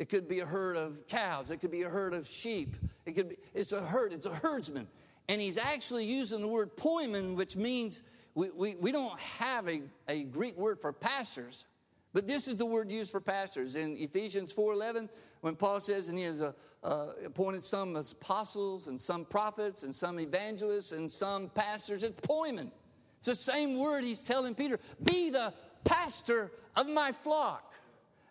it 0.00 0.08
could 0.08 0.28
be 0.28 0.40
a 0.40 0.46
herd 0.46 0.78
of 0.78 1.06
cows. 1.08 1.50
It 1.50 1.58
could 1.58 1.70
be 1.70 1.82
a 1.82 1.88
herd 1.90 2.14
of 2.14 2.26
sheep. 2.26 2.74
It 3.04 3.12
could 3.12 3.28
be, 3.28 3.36
it's 3.52 3.72
a 3.72 3.82
herd, 3.82 4.14
it's 4.14 4.24
a 4.24 4.34
herdsman. 4.34 4.88
And 5.28 5.42
he's 5.42 5.58
actually 5.58 6.06
using 6.06 6.40
the 6.40 6.48
word 6.48 6.74
poimen, 6.74 7.36
which 7.36 7.54
means 7.54 8.02
we, 8.34 8.48
we, 8.48 8.74
we 8.76 8.92
don't 8.92 9.20
have 9.20 9.68
a, 9.68 9.82
a 10.08 10.24
Greek 10.24 10.56
word 10.56 10.80
for 10.80 10.90
pastors, 10.90 11.66
But 12.14 12.26
this 12.26 12.48
is 12.48 12.56
the 12.56 12.64
word 12.64 12.90
used 12.90 13.12
for 13.12 13.20
pastors 13.20 13.76
in 13.76 13.94
Ephesians 13.96 14.54
4:11 14.54 15.10
when 15.42 15.54
Paul 15.54 15.80
says, 15.80 16.08
"And 16.08 16.18
he 16.18 16.24
has 16.24 16.40
uh, 16.40 16.52
uh, 16.82 17.12
appointed 17.26 17.62
some 17.62 17.94
as 17.96 18.12
apostles 18.12 18.86
and 18.86 18.98
some 18.98 19.26
prophets 19.26 19.82
and 19.82 19.94
some 19.94 20.18
evangelists 20.18 20.92
and 20.92 21.12
some 21.12 21.50
pastors." 21.50 22.04
It's 22.04 22.18
poimen. 22.26 22.70
It's 23.18 23.28
the 23.28 23.34
same 23.34 23.76
word 23.76 24.02
he's 24.02 24.22
telling 24.22 24.54
Peter: 24.54 24.80
"Be 25.02 25.28
the 25.28 25.52
pastor 25.84 26.50
of 26.76 26.88
my 26.88 27.12
flock. 27.12 27.74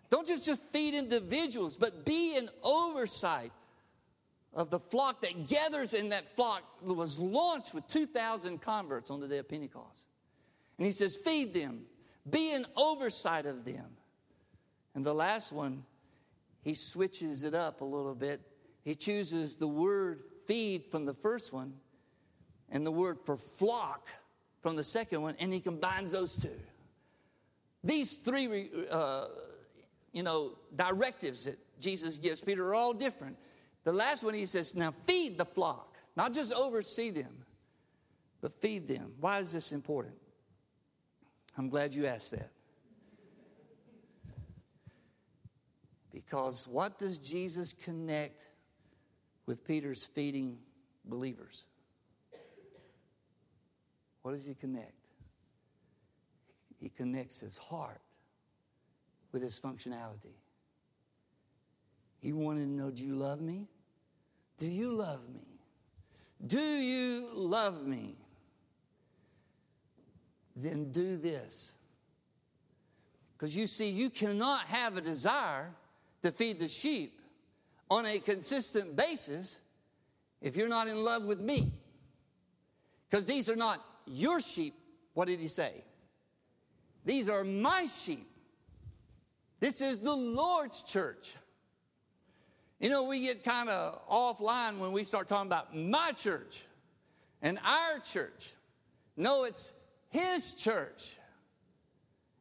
Don't 0.09 0.25
just 0.25 0.45
just 0.45 0.61
feed 0.63 0.95
individuals, 0.95 1.77
but 1.77 2.05
be 2.05 2.35
an 2.35 2.49
oversight 2.63 3.51
of 4.53 4.69
the 4.69 4.79
flock 4.79 5.21
that 5.21 5.47
gathers 5.47 5.93
in 5.93 6.09
that 6.09 6.35
flock 6.35 6.63
that 6.85 6.93
was 6.93 7.19
launched 7.19 7.73
with 7.73 7.87
2,000 7.87 8.59
converts 8.59 9.11
on 9.11 9.19
the 9.19 9.27
day 9.27 9.37
of 9.37 9.47
Pentecost." 9.47 10.05
And 10.77 10.85
he 10.85 10.91
says, 10.91 11.15
"Feed 11.15 11.53
them." 11.53 11.87
Be 12.29 12.53
an 12.53 12.65
oversight 12.75 13.45
of 13.45 13.65
them. 13.65 13.97
And 14.93 15.05
the 15.05 15.13
last 15.13 15.51
one, 15.51 15.85
he 16.63 16.73
switches 16.73 17.43
it 17.43 17.53
up 17.53 17.81
a 17.81 17.85
little 17.85 18.15
bit. 18.15 18.41
He 18.83 18.95
chooses 18.95 19.55
the 19.57 19.67
word 19.67 20.23
feed 20.45 20.85
from 20.85 21.05
the 21.05 21.13
first 21.13 21.53
one 21.53 21.79
and 22.69 22.85
the 22.85 22.91
word 22.91 23.19
for 23.25 23.37
flock 23.37 24.07
from 24.61 24.75
the 24.75 24.83
second 24.83 25.21
one, 25.21 25.35
and 25.39 25.53
he 25.53 25.61
combines 25.61 26.11
those 26.11 26.35
two. 26.41 26.59
These 27.83 28.15
three, 28.15 28.69
uh, 28.89 29.27
you 30.11 30.23
know, 30.23 30.57
directives 30.75 31.45
that 31.45 31.57
Jesus 31.79 32.17
gives 32.17 32.41
Peter 32.41 32.67
are 32.67 32.75
all 32.75 32.93
different. 32.93 33.37
The 33.83 33.93
last 33.93 34.23
one 34.23 34.33
he 34.33 34.45
says, 34.45 34.75
now 34.75 34.93
feed 35.07 35.37
the 35.37 35.45
flock, 35.45 35.97
not 36.15 36.33
just 36.33 36.53
oversee 36.53 37.09
them, 37.09 37.45
but 38.41 38.59
feed 38.61 38.87
them. 38.87 39.13
Why 39.19 39.39
is 39.39 39.53
this 39.53 39.71
important? 39.71 40.15
I'm 41.57 41.69
glad 41.69 41.93
you 41.93 42.05
asked 42.05 42.31
that. 42.31 42.51
Because 46.11 46.67
what 46.67 46.99
does 46.99 47.17
Jesus 47.17 47.71
connect 47.73 48.47
with 49.45 49.65
Peter's 49.65 50.05
feeding 50.05 50.57
believers? 51.05 51.65
What 54.21 54.35
does 54.35 54.45
he 54.45 54.53
connect? 54.53 54.98
He 56.79 56.89
connects 56.89 57.39
his 57.39 57.57
heart 57.57 58.01
with 59.31 59.41
his 59.41 59.59
functionality. 59.59 60.35
He 62.19 62.33
wanted 62.33 62.61
to 62.61 62.69
know 62.69 62.91
Do 62.91 63.03
you 63.03 63.15
love 63.15 63.41
me? 63.41 63.67
Do 64.57 64.65
you 64.65 64.91
love 64.91 65.21
me? 65.29 65.45
Do 66.45 66.59
you 66.59 67.29
love 67.33 67.85
me? 67.85 68.15
then 70.61 70.91
do 70.91 71.17
this. 71.17 71.73
Because 73.37 73.55
you 73.55 73.67
see, 73.67 73.89
you 73.89 74.09
cannot 74.09 74.61
have 74.61 74.97
a 74.97 75.01
desire 75.01 75.71
to 76.23 76.31
feed 76.31 76.59
the 76.59 76.67
sheep 76.67 77.19
on 77.89 78.05
a 78.05 78.19
consistent 78.19 78.95
basis 78.95 79.59
if 80.41 80.55
you're 80.55 80.69
not 80.69 80.87
in 80.87 81.03
love 81.03 81.23
with 81.23 81.39
me. 81.39 81.71
Because 83.09 83.25
these 83.25 83.49
are 83.49 83.55
not 83.55 83.83
your 84.05 84.41
sheep. 84.41 84.73
What 85.13 85.27
did 85.27 85.39
he 85.39 85.47
say? 85.47 85.83
These 87.05 87.29
are 87.29 87.43
my 87.43 87.85
sheep. 87.85 88.27
This 89.59 89.81
is 89.81 89.99
the 89.99 90.15
Lord's 90.15 90.83
church. 90.83 91.35
You 92.79 92.89
know, 92.89 93.03
we 93.03 93.21
get 93.21 93.43
kind 93.43 93.69
of 93.69 94.07
offline 94.07 94.77
when 94.77 94.93
we 94.93 95.03
start 95.03 95.27
talking 95.27 95.47
about 95.47 95.75
my 95.75 96.13
church 96.13 96.65
and 97.41 97.59
our 97.63 97.99
church. 97.99 98.53
No, 99.17 99.43
it's 99.43 99.73
his 100.09 100.53
church. 100.53 101.17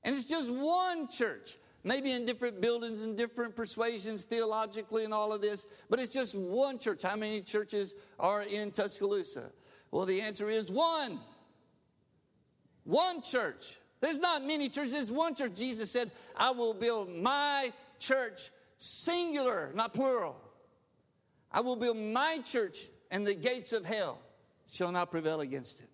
And 0.05 0.14
it's 0.14 0.27
just 0.27 0.51
one 0.51 1.09
church, 1.09 1.57
maybe 1.83 2.12
in 2.12 2.25
different 2.25 2.61
buildings 2.61 3.03
and 3.03 3.16
different 3.16 3.57
persuasions 3.57 4.25
theologically 4.25 5.05
and 5.05 5.12
all 5.12 5.33
of 5.33 5.40
this, 5.40 5.66
but 5.90 5.99
it's 5.99 6.12
just 6.12 6.37
one 6.37 6.79
church. 6.79 7.03
How 7.03 7.16
many 7.16 7.40
churches 7.40 7.94
are 8.21 8.42
in 8.42 8.71
Tuscaloosa? 8.71 9.51
Well, 9.90 10.07
the 10.07 10.21
answer 10.21 10.49
is 10.49 10.71
one. 10.71 11.18
One 12.85 13.23
church. 13.23 13.77
There's 14.00 14.20
not 14.20 14.44
many 14.44 14.68
churches, 14.68 14.92
there's 14.92 15.12
one 15.12 15.34
church. 15.34 15.54
Jesus 15.54 15.90
said, 15.90 16.11
I 16.37 16.50
will 16.50 16.74
build 16.74 17.14
my 17.14 17.72
church 17.98 18.50
singular, 18.76 19.72
not 19.74 19.92
plural. 19.92 20.37
I 21.50 21.61
will 21.61 21.76
build 21.76 21.96
my 21.96 22.38
church, 22.44 22.87
and 23.11 23.26
the 23.26 23.34
gates 23.34 23.72
of 23.72 23.84
hell 23.84 24.20
shall 24.70 24.92
not 24.92 25.11
prevail 25.11 25.40
against 25.40 25.80
it. 25.80 25.88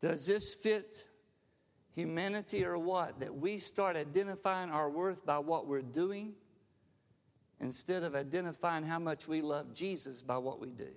Does 0.00 0.26
this 0.26 0.54
fit 0.54 1.04
humanity 1.94 2.64
or 2.64 2.78
what? 2.78 3.20
That 3.20 3.34
we 3.34 3.58
start 3.58 3.96
identifying 3.96 4.70
our 4.70 4.90
worth 4.90 5.24
by 5.24 5.38
what 5.38 5.66
we're 5.66 5.82
doing 5.82 6.34
instead 7.60 8.02
of 8.02 8.14
identifying 8.14 8.84
how 8.84 8.98
much 8.98 9.28
we 9.28 9.40
love 9.40 9.72
Jesus 9.72 10.22
by 10.22 10.38
what 10.38 10.60
we 10.60 10.68
do. 10.68 10.90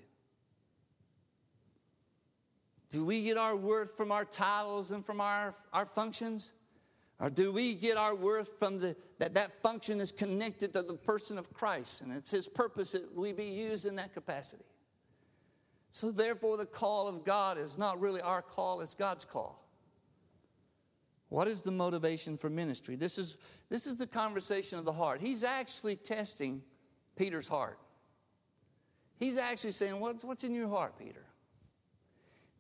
Do 2.92 3.06
we 3.06 3.22
get 3.22 3.38
our 3.38 3.56
worth 3.56 3.96
from 3.96 4.12
our 4.12 4.26
titles 4.26 4.92
and 4.92 5.06
from 5.06 5.22
our, 5.22 5.56
our 5.74 5.86
functions? 5.86 6.52
Or 7.20 7.30
do 7.30 7.52
we 7.52 7.76
get 7.76 7.98
our 7.98 8.16
worth 8.16 8.58
from 8.58 8.80
the 8.80 8.96
that 9.20 9.34
that 9.34 9.62
function 9.62 10.00
is 10.00 10.12
connected 10.12 10.74
to 10.74 10.82
the 10.82 10.94
person 10.94 11.38
of 11.38 11.54
Christ 11.54 12.02
and 12.02 12.12
it's 12.14 12.32
his 12.32 12.48
purpose 12.48 12.94
that 12.94 13.16
we 13.16 13.34
be 13.34 13.46
used 13.46 13.86
in 13.86 13.96
that 13.98 14.14
capacity? 14.14 14.64
So, 15.92 16.12
therefore, 16.12 16.56
the 16.58 16.66
call 16.66 17.08
of 17.08 17.26
God 17.26 17.58
is 17.58 17.78
not 17.78 18.00
really 18.00 18.22
our 18.22 18.42
call, 18.42 18.82
it's 18.82 18.96
God's 18.96 19.26
call. 19.26 19.68
What 21.30 21.48
is 21.48 21.62
the 21.62 21.72
motivation 21.72 22.38
for 22.38 22.50
ministry? 22.50 22.96
This 22.96 23.18
is, 23.18 23.38
this 23.70 23.86
is 23.86 23.98
the 23.98 24.08
conversation 24.08 24.80
of 24.80 24.86
the 24.86 24.92
heart. 24.92 25.22
He's 25.22 25.44
actually 25.44 25.96
testing 25.96 26.64
Peter's 27.16 27.48
heart. 27.48 27.80
He's 29.18 29.38
actually 29.38 29.72
saying, 29.72 30.00
What's, 30.00 30.24
what's 30.24 30.44
in 30.44 30.54
your 30.54 30.70
heart, 30.70 30.98
Peter? 30.98 31.26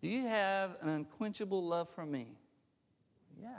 Do 0.01 0.07
you 0.07 0.27
have 0.27 0.77
an 0.81 0.89
unquenchable 0.89 1.63
love 1.63 1.89
for 1.89 2.05
me? 2.05 2.27
Yeah. 3.41 3.49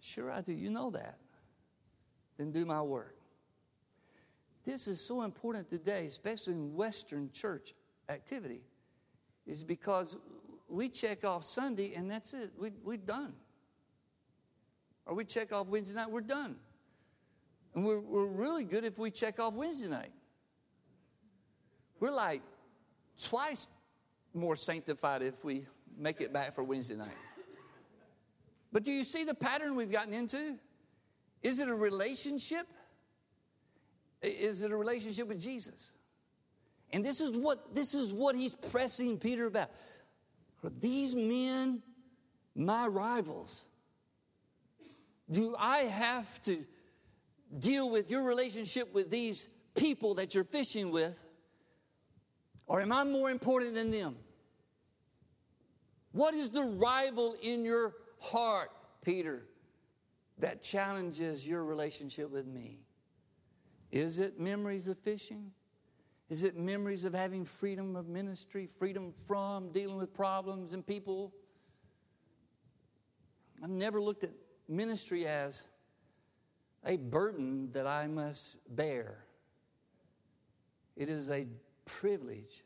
Sure, 0.00 0.30
I 0.30 0.40
do. 0.40 0.52
You 0.52 0.70
know 0.70 0.90
that. 0.90 1.18
Then 2.38 2.52
do 2.52 2.64
my 2.64 2.82
work. 2.82 3.16
This 4.64 4.88
is 4.88 5.00
so 5.00 5.22
important 5.22 5.70
today, 5.70 6.06
especially 6.06 6.54
in 6.54 6.74
Western 6.74 7.30
church 7.32 7.74
activity, 8.08 8.62
is 9.46 9.64
because 9.64 10.16
we 10.68 10.88
check 10.88 11.24
off 11.24 11.44
Sunday 11.44 11.94
and 11.94 12.10
that's 12.10 12.34
it. 12.34 12.50
We, 12.58 12.70
we're 12.84 12.96
done. 12.96 13.32
Or 15.06 15.14
we 15.14 15.24
check 15.24 15.52
off 15.52 15.68
Wednesday 15.68 15.94
night, 15.96 16.10
we're 16.10 16.20
done. 16.20 16.56
And 17.74 17.84
we're, 17.84 18.00
we're 18.00 18.26
really 18.26 18.64
good 18.64 18.84
if 18.84 18.98
we 18.98 19.10
check 19.10 19.38
off 19.38 19.54
Wednesday 19.54 19.88
night. 19.88 20.12
We're 22.00 22.10
like 22.10 22.42
twice 23.20 23.68
more 24.36 24.56
sanctified 24.56 25.22
if 25.22 25.44
we 25.44 25.66
make 25.98 26.20
it 26.20 26.32
back 26.32 26.54
for 26.54 26.62
Wednesday 26.62 26.96
night. 26.96 27.08
But 28.72 28.84
do 28.84 28.92
you 28.92 29.04
see 29.04 29.24
the 29.24 29.34
pattern 29.34 29.74
we've 29.74 29.90
gotten 29.90 30.12
into? 30.12 30.56
Is 31.42 31.60
it 31.60 31.68
a 31.68 31.74
relationship? 31.74 32.66
Is 34.22 34.62
it 34.62 34.70
a 34.70 34.76
relationship 34.76 35.28
with 35.28 35.40
Jesus? 35.40 35.92
And 36.92 37.04
this 37.04 37.20
is 37.20 37.36
what 37.36 37.74
this 37.74 37.94
is 37.94 38.12
what 38.12 38.36
he's 38.36 38.54
pressing 38.54 39.18
Peter 39.18 39.46
about. 39.46 39.70
Are 40.64 40.70
these 40.80 41.14
men 41.14 41.82
my 42.54 42.86
rivals? 42.86 43.64
Do 45.30 45.54
I 45.58 45.78
have 45.78 46.40
to 46.42 46.64
deal 47.58 47.90
with 47.90 48.10
your 48.10 48.24
relationship 48.24 48.92
with 48.92 49.10
these 49.10 49.48
people 49.74 50.14
that 50.14 50.34
you're 50.34 50.44
fishing 50.44 50.90
with? 50.90 51.18
Or 52.66 52.80
am 52.80 52.92
I 52.92 53.04
more 53.04 53.30
important 53.30 53.74
than 53.74 53.90
them? 53.90 54.16
What 56.16 56.32
is 56.32 56.48
the 56.48 56.62
rival 56.62 57.36
in 57.42 57.62
your 57.62 57.92
heart, 58.20 58.70
Peter, 59.02 59.42
that 60.38 60.62
challenges 60.62 61.46
your 61.46 61.62
relationship 61.62 62.30
with 62.30 62.46
me? 62.46 62.80
Is 63.92 64.18
it 64.18 64.40
memories 64.40 64.88
of 64.88 64.96
fishing? 64.96 65.52
Is 66.30 66.42
it 66.42 66.56
memories 66.56 67.04
of 67.04 67.12
having 67.12 67.44
freedom 67.44 67.96
of 67.96 68.08
ministry, 68.08 68.66
freedom 68.78 69.12
from 69.26 69.70
dealing 69.72 69.98
with 69.98 70.14
problems 70.14 70.72
and 70.72 70.86
people? 70.86 71.34
I've 73.62 73.68
never 73.68 74.00
looked 74.00 74.24
at 74.24 74.32
ministry 74.68 75.26
as 75.26 75.64
a 76.86 76.96
burden 76.96 77.70
that 77.72 77.86
I 77.86 78.06
must 78.06 78.60
bear. 78.74 79.18
It 80.96 81.10
is 81.10 81.28
a 81.30 81.46
privilege 81.84 82.64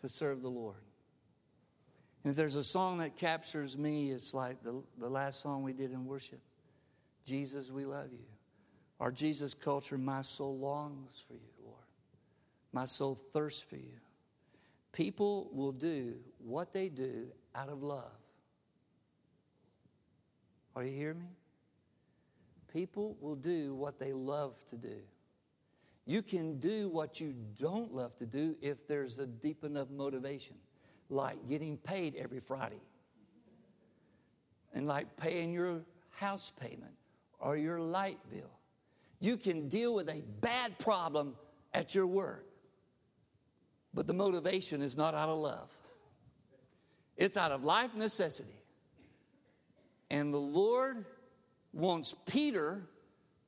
to 0.00 0.08
serve 0.08 0.42
the 0.42 0.50
Lord. 0.50 0.82
And 2.24 2.30
if 2.30 2.36
there's 2.36 2.56
a 2.56 2.64
song 2.64 2.98
that 2.98 3.16
captures 3.16 3.76
me, 3.76 4.10
it's 4.10 4.32
like 4.32 4.62
the, 4.62 4.82
the 4.98 5.08
last 5.08 5.40
song 5.40 5.62
we 5.62 5.74
did 5.74 5.92
in 5.92 6.06
worship 6.06 6.40
Jesus, 7.24 7.70
we 7.70 7.84
love 7.84 8.12
you. 8.12 8.26
Our 9.00 9.10
Jesus 9.10 9.54
culture, 9.54 9.98
my 9.98 10.22
soul 10.22 10.58
longs 10.58 11.22
for 11.26 11.34
you, 11.34 11.50
Lord. 11.64 11.78
My 12.72 12.84
soul 12.84 13.14
thirsts 13.14 13.62
for 13.62 13.76
you. 13.76 13.98
People 14.92 15.48
will 15.52 15.72
do 15.72 16.14
what 16.38 16.72
they 16.72 16.88
do 16.88 17.26
out 17.54 17.68
of 17.68 17.82
love. 17.82 18.12
Are 20.76 20.84
you 20.84 20.92
hearing 20.96 21.18
me? 21.18 21.26
People 22.72 23.16
will 23.20 23.36
do 23.36 23.74
what 23.74 23.98
they 23.98 24.12
love 24.12 24.54
to 24.70 24.76
do. 24.76 24.98
You 26.06 26.22
can 26.22 26.58
do 26.58 26.88
what 26.88 27.20
you 27.20 27.34
don't 27.60 27.92
love 27.92 28.14
to 28.16 28.26
do 28.26 28.56
if 28.60 28.86
there's 28.86 29.18
a 29.18 29.26
deep 29.26 29.64
enough 29.64 29.90
motivation, 29.90 30.56
like 31.10 31.48
getting 31.48 31.76
paid 31.76 32.16
every 32.16 32.40
Friday, 32.40 32.80
and 34.74 34.86
like 34.86 35.16
paying 35.16 35.52
your 35.52 35.82
house 36.10 36.52
payment 36.60 36.94
or 37.38 37.56
your 37.56 37.80
light 37.80 38.18
bill. 38.30 38.50
You 39.20 39.36
can 39.36 39.68
deal 39.68 39.94
with 39.94 40.08
a 40.08 40.22
bad 40.40 40.78
problem 40.78 41.36
at 41.72 41.94
your 41.94 42.06
work, 42.06 42.46
but 43.92 44.06
the 44.06 44.12
motivation 44.12 44.82
is 44.82 44.96
not 44.96 45.14
out 45.14 45.28
of 45.28 45.38
love, 45.38 45.70
it's 47.16 47.36
out 47.36 47.52
of 47.52 47.64
life 47.64 47.94
necessity. 47.94 48.60
And 50.10 50.32
the 50.32 50.38
Lord 50.38 51.04
wants 51.72 52.14
Peter 52.26 52.82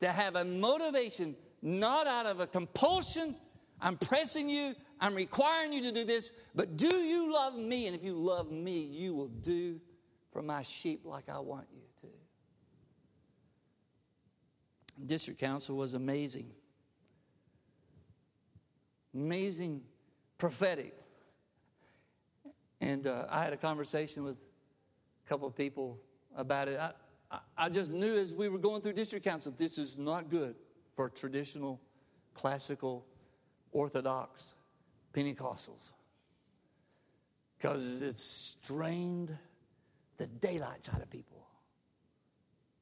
to 0.01 0.09
have 0.11 0.37
a 0.37 0.45
motivation 0.45 1.37
not 1.63 2.07
out 2.07 2.27
of 2.27 2.41
a 2.41 2.47
compulsion. 2.47 3.35
I'm 3.81 3.97
pressing 3.97 4.49
you, 4.49 4.75
I'm 5.01 5.15
requiring 5.15 5.73
you 5.73 5.83
to 5.83 5.93
do 5.93 6.05
this, 6.05 6.33
but 6.55 6.77
do 6.77 6.89
you 6.89 7.33
love 7.33 7.55
me? 7.55 7.87
And 7.87 7.95
if 7.95 8.03
you 8.03 8.15
love 8.15 8.51
me, 8.51 8.81
you 8.81 9.15
will 9.15 9.29
do 9.29 9.79
for 10.33 10.43
my 10.43 10.63
sheep 10.63 11.03
like 11.05 11.29
I 11.29 11.39
want 11.39 11.67
you 11.75 11.83
to. 12.03 12.09
District 15.07 15.39
council 15.39 15.77
was 15.77 15.93
amazing. 15.95 16.51
Amazing, 19.15 19.83
prophetic. 20.39 20.95
And 22.81 23.07
uh, 23.07 23.27
I 23.29 23.45
had 23.45 23.53
a 23.53 23.57
conversation 23.59 24.25
with 24.25 24.37
a 24.37 25.29
couple 25.29 25.47
of 25.47 25.55
people 25.55 25.99
about 26.35 26.69
it. 26.69 26.79
I, 26.81 26.93
I, 27.31 27.39
I 27.59 27.69
just 27.69 27.93
knew 27.93 28.17
as 28.19 28.35
we 28.35 28.49
were 28.49 28.59
going 28.59 28.81
through 28.81 28.95
district 28.95 29.27
council, 29.27 29.53
this 29.57 29.77
is 29.77 29.99
not 29.99 30.31
good 30.31 30.55
for 30.95 31.11
traditional, 31.11 31.81
classical, 32.35 33.05
Orthodox 33.73 34.55
Pentecostals 35.17 35.93
because 37.57 38.03
it's 38.03 38.23
strained 38.23 39.37
the 40.19 40.27
daylights 40.27 40.91
out 40.93 41.01
of 41.01 41.11
people. 41.11 41.47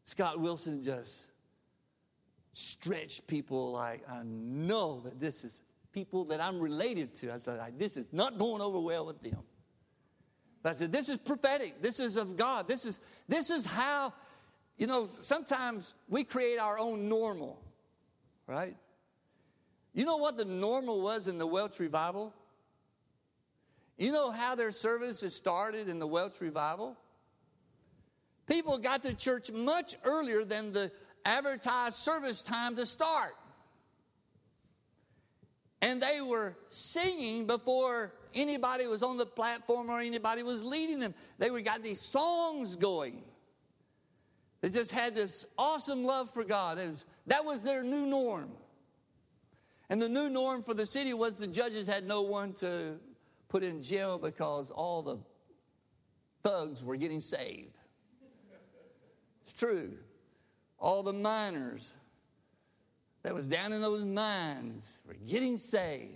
Scott 0.04 0.40
Wilson 0.40 0.82
just 0.82 1.28
stretched 2.52 3.26
people 3.26 3.72
like, 3.72 4.02
I 4.10 4.22
know 4.24 5.00
that 5.04 5.20
this 5.20 5.44
is 5.44 5.60
people 5.92 6.24
that 6.26 6.40
I'm 6.40 6.60
related 6.60 7.14
to. 7.16 7.32
I 7.32 7.36
said, 7.36 7.58
like, 7.58 7.78
this 7.78 7.96
is 7.96 8.08
not 8.12 8.38
going 8.38 8.60
over 8.60 8.80
well 8.80 9.06
with 9.06 9.22
them. 9.22 9.38
But 10.62 10.70
I 10.70 10.72
said, 10.72 10.92
this 10.92 11.08
is 11.08 11.18
prophetic. 11.18 11.80
This 11.82 12.00
is 12.00 12.16
of 12.16 12.36
God. 12.36 12.68
This 12.68 12.84
is, 12.84 13.00
this 13.28 13.50
is 13.50 13.64
how, 13.64 14.12
you 14.76 14.86
know, 14.86 15.06
sometimes 15.06 15.94
we 16.08 16.24
create 16.24 16.58
our 16.58 16.78
own 16.78 17.08
normal 17.08 17.64
right? 18.46 18.76
You 19.94 20.04
know 20.04 20.16
what 20.16 20.36
the 20.36 20.44
normal 20.44 21.00
was 21.00 21.28
in 21.28 21.38
the 21.38 21.46
Welsh 21.46 21.78
revival? 21.78 22.34
You 23.96 24.10
know 24.10 24.32
how 24.32 24.56
their 24.56 24.72
services 24.72 25.36
started 25.36 25.88
in 25.88 26.00
the 26.00 26.06
Welsh 26.06 26.40
revival? 26.40 26.96
People 28.46 28.78
got 28.78 29.04
to 29.04 29.14
church 29.14 29.52
much 29.52 29.94
earlier 30.04 30.44
than 30.44 30.72
the 30.72 30.90
advertised 31.24 31.96
service 31.96 32.42
time 32.42 32.74
to 32.76 32.84
start. 32.84 33.36
And 35.80 36.02
they 36.02 36.20
were 36.20 36.56
singing 36.68 37.46
before 37.46 38.14
anybody 38.34 38.86
was 38.86 39.02
on 39.02 39.16
the 39.16 39.26
platform 39.26 39.90
or 39.90 40.00
anybody 40.00 40.42
was 40.42 40.64
leading 40.64 40.98
them. 40.98 41.14
They 41.38 41.50
were 41.50 41.60
got 41.60 41.82
these 41.82 42.00
songs 42.00 42.74
going. 42.74 43.22
They 44.60 44.70
just 44.70 44.90
had 44.90 45.14
this 45.14 45.46
awesome 45.56 46.04
love 46.04 46.30
for 46.32 46.42
God. 46.42 46.78
Was, 46.78 47.04
that 47.26 47.44
was 47.44 47.60
their 47.60 47.82
new 47.82 48.06
norm. 48.06 48.50
And 49.90 50.00
the 50.00 50.08
new 50.08 50.28
norm 50.28 50.62
for 50.62 50.74
the 50.74 50.86
city 50.86 51.14
was 51.14 51.36
the 51.36 51.46
judges 51.46 51.86
had 51.86 52.06
no 52.06 52.22
one 52.22 52.52
to 52.54 52.96
put 53.48 53.62
in 53.62 53.82
jail 53.82 54.18
because 54.18 54.70
all 54.70 55.02
the 55.02 55.18
thugs 56.42 56.82
were 56.82 56.96
getting 56.96 57.20
saved. 57.20 57.76
It's 59.42 59.52
true. 59.52 59.92
All 60.78 61.02
the 61.02 61.12
miners 61.12 61.92
that 63.22 63.34
was 63.34 63.46
down 63.46 63.72
in 63.72 63.80
those 63.80 64.04
mines 64.04 65.00
were 65.06 65.16
getting 65.26 65.56
saved. 65.56 66.12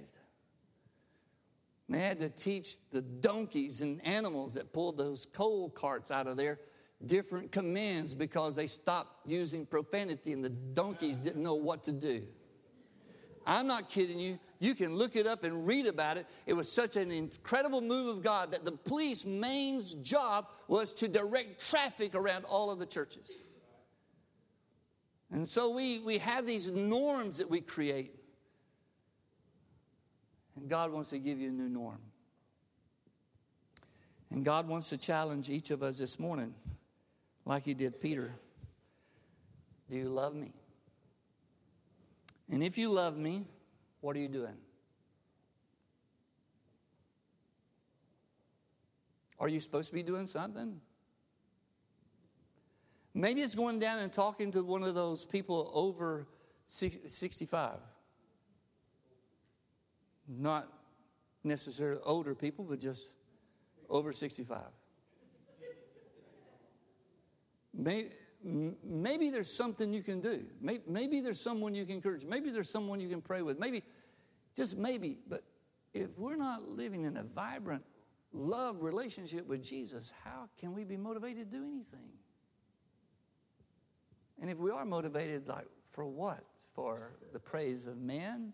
And 1.87 1.97
they 1.97 2.01
had 2.01 2.19
to 2.21 2.29
teach 2.29 2.77
the 2.91 3.01
donkeys 3.01 3.81
and 3.81 4.05
animals 4.05 4.55
that 4.55 4.73
pulled 4.73 4.99
those 4.99 5.27
coal 5.27 5.71
carts 5.71 6.11
out 6.11 6.27
of 6.27 6.37
there 6.37 6.59
different 7.07 7.53
commands 7.53 8.15
because 8.15 8.57
they 8.57 8.67
stopped 8.67 9.27
using 9.27 9.65
profanity 9.65 10.33
and 10.33 10.45
the 10.45 10.51
donkeys 10.51 11.19
didn't 11.19 11.43
know 11.43 11.55
what 11.55 11.85
to 11.85 11.93
do. 11.93 12.27
I'm 13.49 13.67
not 13.67 13.89
kidding 13.89 14.21
you. 14.21 14.39
You 14.59 14.75
can 14.75 14.95
look 14.95 15.17
it 15.17 15.27
up 15.27 15.43
and 15.43 15.67
read 15.67 15.87
about 15.87 16.19
it. 16.19 16.27
It 16.45 16.53
was 16.53 16.71
such 16.71 16.97
an 16.97 17.11
incredible 17.11 17.81
move 17.81 18.09
of 18.09 18.23
God 18.23 18.53
that 18.53 18.67
the 18.67 18.73
police 18.73 19.25
main 19.25 19.83
job 20.03 20.49
was 20.69 20.93
to 20.95 21.09
direct 21.09 21.67
traffic 21.67 22.15
around 22.15 22.45
all 22.45 22.71
of 22.71 22.79
the 22.79 22.85
churches. 22.85 23.31
And 25.33 25.49
so 25.49 25.75
we, 25.75 26.01
we 26.01 26.19
have 26.19 26.47
these 26.47 26.71
norms 26.71 27.39
that 27.39 27.49
we 27.49 27.63
create. 27.63 28.15
And 30.57 30.69
God 30.69 30.93
wants 30.93 31.09
to 31.11 31.19
give 31.19 31.41
you 31.41 31.49
a 31.49 31.53
new 31.53 31.71
norm. 31.71 32.01
And 34.31 34.45
God 34.45 34.69
wants 34.69 34.91
to 34.91 34.99
challenge 34.99 35.49
each 35.49 35.71
of 35.71 35.83
us 35.83 35.97
this 35.97 36.19
morning 36.19 36.53
like 37.47 37.65
he 37.65 37.73
did 37.73 37.99
Peter. 37.99 38.31
Do 39.89 39.97
you 39.97 40.11
love 40.11 40.35
me? 40.35 40.53
And 42.51 42.63
if 42.63 42.79
you 42.79 42.89
love 42.89 43.17
me, 43.17 43.45
what 44.01 44.17
are 44.17 44.21
you 44.21 44.29
doing? 44.29 44.57
Are 49.39 49.49
you 49.49 49.61
supposed 49.61 49.89
to 49.89 49.95
be 49.95 50.03
doing 50.03 50.27
something? 50.27 50.81
Maybe 53.15 53.41
it's 53.41 53.55
going 53.55 53.79
down 53.79 53.99
and 53.99 54.13
talking 54.13 54.51
to 54.53 54.63
one 54.63 54.83
of 54.83 54.95
those 54.95 55.25
people 55.25 55.71
over 55.75 56.27
65. 56.67 57.79
Not 60.29 60.69
necessarily 61.45 62.01
older 62.05 62.35
people, 62.35 62.65
but 62.65 62.81
just 62.81 63.09
over 63.89 64.13
65. 64.13 64.61
Maybe, 67.75 68.11
maybe 68.43 69.31
there's 69.31 69.57
something 69.57 69.93
you 69.93 70.03
can 70.03 70.21
do. 70.21 70.45
Maybe, 70.61 70.83
maybe 70.87 71.21
there's 71.21 71.41
someone 71.41 71.75
you 71.75 71.85
can 71.85 71.97
encourage. 71.97 72.25
Maybe 72.25 72.51
there's 72.51 72.71
someone 72.71 73.01
you 73.01 73.09
can 73.09 73.21
pray 73.21 73.43
with. 73.43 73.59
Maybe, 73.59 73.83
just 74.57 74.77
maybe. 74.77 75.19
But 75.29 75.43
if 75.93 76.17
we're 76.17 76.37
not 76.37 76.63
living 76.63 77.05
in 77.05 77.17
a 77.17 77.25
vibrant 77.25 77.85
love 78.33 78.83
relationship 78.83 79.47
with 79.47 79.63
Jesus, 79.63 80.13
how 80.25 80.49
can 80.59 80.75
we 80.75 80.85
be 80.85 80.97
motivated 80.97 81.51
to 81.51 81.57
do 81.57 81.65
anything? 81.65 82.11
And 84.41 84.51
if 84.51 84.59
we 84.59 84.71
are 84.71 84.85
motivated, 84.85 85.49
like 85.49 85.67
for 85.91 86.07
what? 86.07 86.45
For 86.75 87.17
the 87.33 87.41
praise 87.41 87.87
of 87.87 87.97
men? 87.99 88.53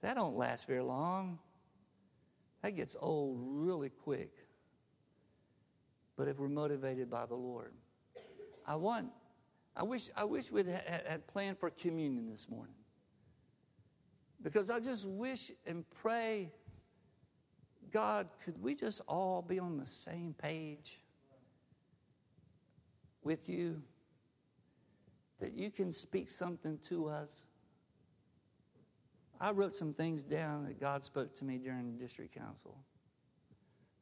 That 0.00 0.16
don't 0.16 0.36
last 0.36 0.66
very 0.66 0.82
long. 0.82 1.38
That 2.62 2.74
gets 2.74 2.96
old 2.98 3.38
really 3.40 3.90
quick. 3.90 4.32
But 6.16 6.26
if 6.26 6.38
we're 6.38 6.48
motivated 6.48 7.08
by 7.08 7.26
the 7.26 7.36
Lord, 7.36 7.72
I 8.68 8.76
want, 8.76 9.08
I 9.74 9.82
wish, 9.82 10.10
I 10.14 10.24
wish 10.24 10.50
had, 10.50 11.02
had 11.06 11.26
planned 11.26 11.58
for 11.58 11.70
communion 11.70 12.28
this 12.28 12.50
morning. 12.50 12.74
Because 14.42 14.70
I 14.70 14.78
just 14.78 15.08
wish 15.08 15.50
and 15.66 15.88
pray, 16.02 16.52
God, 17.90 18.28
could 18.44 18.62
we 18.62 18.74
just 18.74 19.00
all 19.08 19.40
be 19.40 19.58
on 19.58 19.78
the 19.78 19.86
same 19.86 20.34
page 20.34 21.00
with 23.22 23.48
you? 23.48 23.82
That 25.40 25.54
you 25.54 25.70
can 25.70 25.90
speak 25.90 26.28
something 26.28 26.78
to 26.88 27.08
us. 27.08 27.46
I 29.40 29.52
wrote 29.52 29.74
some 29.74 29.94
things 29.94 30.24
down 30.24 30.66
that 30.66 30.78
God 30.78 31.02
spoke 31.02 31.34
to 31.36 31.44
me 31.44 31.56
during 31.56 31.90
the 31.90 31.98
district 31.98 32.34
council. 32.34 32.76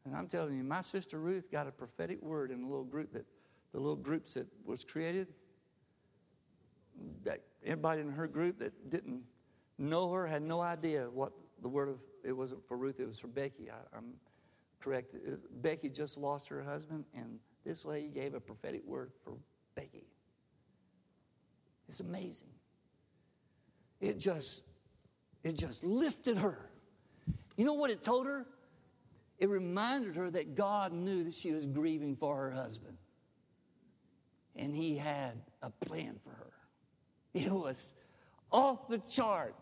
And 0.04 0.16
I'm 0.16 0.26
telling 0.26 0.56
you, 0.56 0.64
my 0.64 0.80
sister 0.80 1.20
Ruth 1.20 1.52
got 1.52 1.68
a 1.68 1.70
prophetic 1.70 2.20
word 2.20 2.50
in 2.50 2.62
a 2.62 2.66
little 2.66 2.84
group 2.84 3.12
that 3.12 3.26
the 3.72 3.78
little 3.78 3.96
groups 3.96 4.34
that 4.34 4.46
was 4.64 4.84
created, 4.84 5.28
that 7.24 7.40
everybody 7.64 8.00
in 8.00 8.10
her 8.10 8.26
group 8.26 8.58
that 8.58 8.90
didn't 8.90 9.22
know 9.78 10.10
her 10.12 10.26
had 10.26 10.42
no 10.42 10.60
idea 10.60 11.08
what 11.10 11.32
the 11.62 11.68
word 11.68 11.88
of 11.88 11.98
it 12.24 12.32
wasn't 12.32 12.66
for 12.66 12.76
Ruth, 12.76 12.98
it 12.98 13.06
was 13.06 13.20
for 13.20 13.28
Becky. 13.28 13.70
I, 13.70 13.96
am 13.96 14.14
correct. 14.80 15.14
Uh, 15.14 15.36
Becky 15.60 15.88
just 15.88 16.16
lost 16.16 16.48
her 16.48 16.62
husband, 16.62 17.04
and 17.14 17.38
this 17.64 17.84
lady 17.84 18.08
gave 18.08 18.34
a 18.34 18.40
prophetic 18.40 18.84
word 18.84 19.12
for 19.22 19.34
Becky. 19.74 20.06
It's 21.88 22.00
amazing. 22.00 22.48
It 24.00 24.18
just, 24.18 24.62
it 25.44 25.56
just 25.56 25.84
lifted 25.84 26.38
her. 26.38 26.70
You 27.56 27.64
know 27.64 27.74
what 27.74 27.90
it 27.90 28.02
told 28.02 28.26
her? 28.26 28.46
It 29.38 29.48
reminded 29.48 30.16
her 30.16 30.30
that 30.30 30.54
God 30.54 30.92
knew 30.92 31.24
that 31.24 31.34
she 31.34 31.52
was 31.52 31.66
grieving 31.66 32.16
for 32.16 32.36
her 32.36 32.50
husband. 32.50 32.96
And 34.56 34.74
he 34.74 34.96
had 34.96 35.32
a 35.62 35.70
plan 35.70 36.18
for 36.22 36.30
her. 36.30 36.52
It 37.34 37.50
was 37.50 37.94
off 38.50 38.88
the 38.88 38.98
chart. 39.10 39.54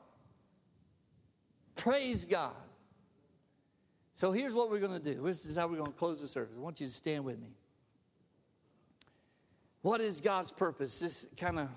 Praise 1.77 2.25
God. 2.25 2.53
So 4.15 4.31
here's 4.31 4.55
what 4.55 4.71
we're 4.71 4.79
going 4.79 5.01
to 5.01 5.15
do. 5.15 5.23
This 5.25 5.45
is 5.45 5.57
how 5.57 5.67
we're 5.67 5.77
going 5.77 5.87
to 5.87 5.93
close 5.93 6.21
the 6.21 6.29
service. 6.29 6.55
I 6.57 6.61
want 6.61 6.81
you 6.81 6.87
to 6.87 6.93
stand 6.93 7.25
with 7.25 7.41
me. 7.41 7.49
What 9.83 10.01
is 10.01 10.21
God's 10.21 10.53
purpose? 10.53 11.01
This 11.01 11.27
kind 11.37 11.59
of, 11.59 11.69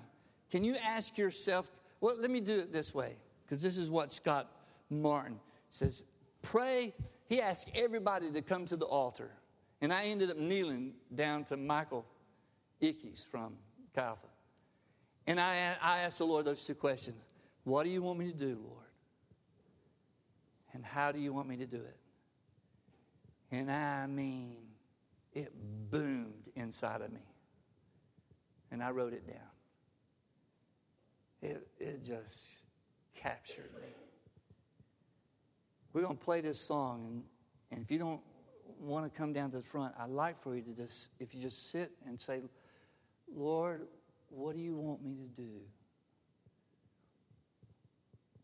can 0.50 0.62
you 0.62 0.76
ask 0.76 1.18
yourself? 1.18 1.70
Well, 2.00 2.16
let 2.18 2.30
me 2.30 2.40
do 2.40 2.60
it 2.60 2.72
this 2.72 2.94
way, 2.94 3.16
because 3.44 3.60
this 3.60 3.76
is 3.76 3.90
what 3.90 4.12
Scott 4.12 4.50
Martin 4.88 5.40
says. 5.70 6.04
Pray. 6.42 6.94
He 7.28 7.40
asked 7.42 7.70
everybody 7.74 8.30
to 8.30 8.40
come 8.40 8.64
to 8.66 8.76
the 8.76 8.86
altar. 8.86 9.30
And 9.80 9.92
I 9.92 10.04
ended 10.04 10.30
up 10.30 10.38
kneeling 10.38 10.94
down 11.14 11.44
to 11.46 11.56
Michael 11.56 12.06
Ickes 12.82 13.26
from 13.26 13.54
Calva. 13.94 14.18
And 15.26 15.38
I, 15.38 15.76
I 15.82 15.98
asked 16.00 16.18
the 16.18 16.24
Lord 16.24 16.44
those 16.44 16.64
two 16.66 16.74
questions 16.74 17.16
What 17.64 17.84
do 17.84 17.90
you 17.90 18.02
want 18.02 18.18
me 18.18 18.26
to 18.32 18.36
do, 18.36 18.58
Lord? 18.62 18.84
And 20.72 20.84
how 20.84 21.12
do 21.12 21.18
you 21.18 21.32
want 21.32 21.48
me 21.48 21.56
to 21.56 21.66
do 21.66 21.76
it? 21.76 21.96
And 23.50 23.70
I 23.70 24.06
mean, 24.06 24.56
it 25.32 25.52
boomed 25.90 26.50
inside 26.54 27.00
of 27.00 27.12
me. 27.12 27.20
And 28.70 28.82
I 28.82 28.90
wrote 28.90 29.12
it 29.12 29.26
down. 29.26 29.36
It, 31.40 31.66
it 31.78 32.04
just 32.04 32.58
captured 33.14 33.70
me. 33.80 33.88
We're 35.92 36.02
going 36.02 36.16
to 36.16 36.24
play 36.24 36.40
this 36.40 36.60
song, 36.60 37.06
and, 37.06 37.22
and 37.70 37.82
if 37.82 37.90
you 37.90 37.98
don't 37.98 38.20
want 38.78 39.10
to 39.10 39.18
come 39.18 39.32
down 39.32 39.50
to 39.52 39.56
the 39.58 39.62
front, 39.62 39.94
I'd 39.98 40.10
like 40.10 40.42
for 40.42 40.54
you 40.54 40.62
to 40.62 40.74
just, 40.74 41.08
if 41.18 41.34
you 41.34 41.40
just 41.40 41.70
sit 41.70 41.92
and 42.06 42.20
say, 42.20 42.42
Lord, 43.34 43.86
what 44.30 44.54
do 44.54 44.60
you 44.60 44.76
want 44.76 45.02
me 45.02 45.14
to 45.14 45.42
do? 45.42 45.60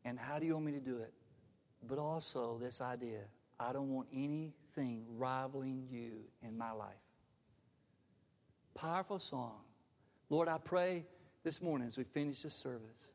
And 0.04 0.18
how 0.18 0.38
do 0.38 0.46
you 0.46 0.54
want 0.54 0.66
me 0.66 0.72
to 0.72 0.80
do 0.80 0.98
it? 0.98 1.12
But 1.86 1.98
also, 1.98 2.58
this 2.58 2.80
idea 2.80 3.20
I 3.58 3.72
don't 3.72 3.90
want 3.90 4.08
anything 4.12 5.04
rivaling 5.16 5.86
you 5.90 6.12
in 6.42 6.58
my 6.58 6.72
life. 6.72 6.94
Powerful 8.74 9.18
song. 9.18 9.60
Lord, 10.28 10.48
I 10.48 10.58
pray 10.58 11.04
this 11.44 11.62
morning 11.62 11.86
as 11.86 11.96
we 11.96 12.04
finish 12.04 12.40
this 12.40 12.54
service. 12.54 13.08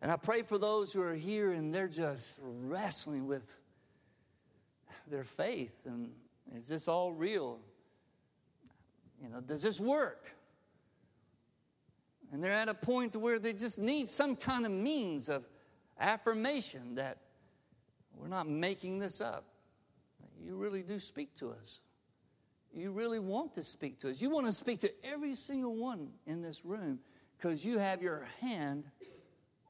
And 0.00 0.12
I 0.12 0.16
pray 0.16 0.42
for 0.42 0.58
those 0.58 0.92
who 0.92 1.02
are 1.02 1.14
here 1.14 1.52
and 1.52 1.74
they're 1.74 1.88
just 1.88 2.38
wrestling 2.40 3.26
with 3.26 3.60
their 5.10 5.24
faith 5.24 5.74
and 5.86 6.12
is 6.54 6.68
this 6.68 6.88
all 6.88 7.12
real? 7.12 7.58
You 9.24 9.30
know, 9.30 9.40
does 9.40 9.62
this 9.62 9.80
work? 9.80 10.34
And 12.30 12.44
they're 12.44 12.52
at 12.52 12.68
a 12.68 12.74
point 12.74 13.16
where 13.16 13.38
they 13.38 13.54
just 13.54 13.78
need 13.78 14.10
some 14.10 14.36
kind 14.36 14.66
of 14.66 14.72
means 14.72 15.30
of 15.30 15.48
affirmation 15.98 16.96
that 16.96 17.18
we're 18.14 18.28
not 18.28 18.46
making 18.46 18.98
this 18.98 19.20
up. 19.20 19.44
You 20.38 20.56
really 20.56 20.82
do 20.82 21.00
speak 21.00 21.34
to 21.36 21.50
us. 21.50 21.80
You 22.74 22.90
really 22.90 23.20
want 23.20 23.54
to 23.54 23.62
speak 23.62 24.00
to 24.00 24.10
us. 24.10 24.20
You 24.20 24.28
want 24.30 24.46
to 24.46 24.52
speak 24.52 24.80
to 24.80 24.92
every 25.04 25.36
single 25.36 25.74
one 25.74 26.10
in 26.26 26.42
this 26.42 26.64
room 26.64 26.98
because 27.38 27.64
you 27.64 27.78
have 27.78 28.02
your 28.02 28.26
hand 28.40 28.84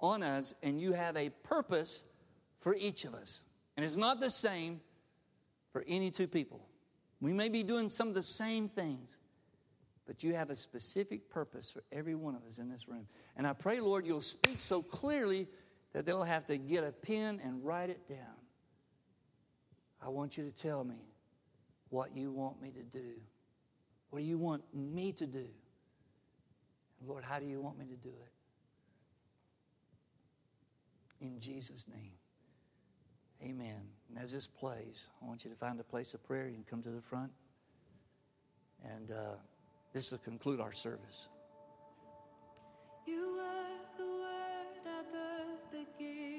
on 0.01 0.23
us 0.23 0.55
and 0.63 0.81
you 0.81 0.93
have 0.93 1.17
a 1.17 1.29
purpose 1.45 2.05
for 2.61 2.75
each 2.75 3.05
of 3.05 3.15
us. 3.15 3.45
And 3.77 3.85
it's 3.85 3.97
not 3.97 4.21
the 4.21 4.31
same 4.31 4.81
for 5.71 5.85
any 5.87 6.11
two 6.11 6.27
people. 6.27 6.67
We 7.21 7.33
may 7.33 7.49
be 7.49 7.63
doing 7.63 7.91
some 7.91 8.09
of 8.09 8.15
the 8.15 8.23
same 8.23 8.69
things, 8.69 9.19
but 10.07 10.23
you 10.23 10.35
have 10.35 10.51
a 10.51 10.57
specific 10.57 11.31
purpose 11.31 11.71
for 11.71 11.83
every 11.91 12.15
one 12.15 12.35
of 12.35 12.45
us 12.47 12.59
in 12.59 12.69
this 12.69 12.89
room. 12.89 13.07
And 13.37 13.47
I 13.47 13.53
pray, 13.53 13.81
Lord, 13.81 14.07
you'll 14.07 14.21
speak 14.21 14.61
so 14.61 14.83
clearly 14.83 15.49
that 15.93 16.05
they'll 16.05 16.23
have 16.23 16.47
to 16.47 16.59
get 16.59 16.85
a 16.85 16.93
pen 16.93 17.41
and 17.43 17.65
write 17.65 17.91
it 17.91 18.09
down. 18.09 18.19
I 20.05 20.09
want 20.09 20.37
you 20.37 20.45
to 20.45 20.51
tell 20.51 20.85
me 20.85 21.01
what 21.89 22.15
you 22.15 22.31
want 22.31 22.61
me 22.61 22.71
to 22.71 22.83
do. 22.83 23.15
What 24.11 24.19
do 24.19 24.25
you 24.25 24.39
want 24.39 24.63
me 24.75 25.13
to 25.13 25.27
do? 25.27 25.47
Lord, 27.07 27.25
how 27.25 27.39
do 27.39 27.47
you 27.47 27.61
want 27.61 27.79
me 27.79 27.87
to 27.87 27.97
do 27.97 28.11
it? 28.11 28.33
In 31.25 31.41
Jesus' 31.41 31.87
name. 31.89 32.13
Amen. 33.43 33.81
And 34.09 34.19
as 34.19 34.33
this 34.33 34.47
plays, 34.47 35.09
I 35.23 35.27
want 35.27 35.45
you 35.45 35.51
to 35.51 35.57
find 35.57 35.79
a 35.81 35.85
place 35.85 36.15
of 36.15 36.23
prayer. 36.25 36.49
You 36.49 36.55
can 36.55 36.65
come 36.65 36.83
to 36.83 36.91
the 36.91 37.01
front. 37.01 37.33
And 38.85 39.11
uh, 39.11 39.37
this 39.95 40.11
will 40.11 40.19
conclude 40.19 40.61
our 40.61 40.73
service. 40.73 41.29
You 43.07 43.39
the 43.97 44.05
word 44.05 44.89
at 44.89 45.13
the 45.13 45.79
beginning. 45.99 46.34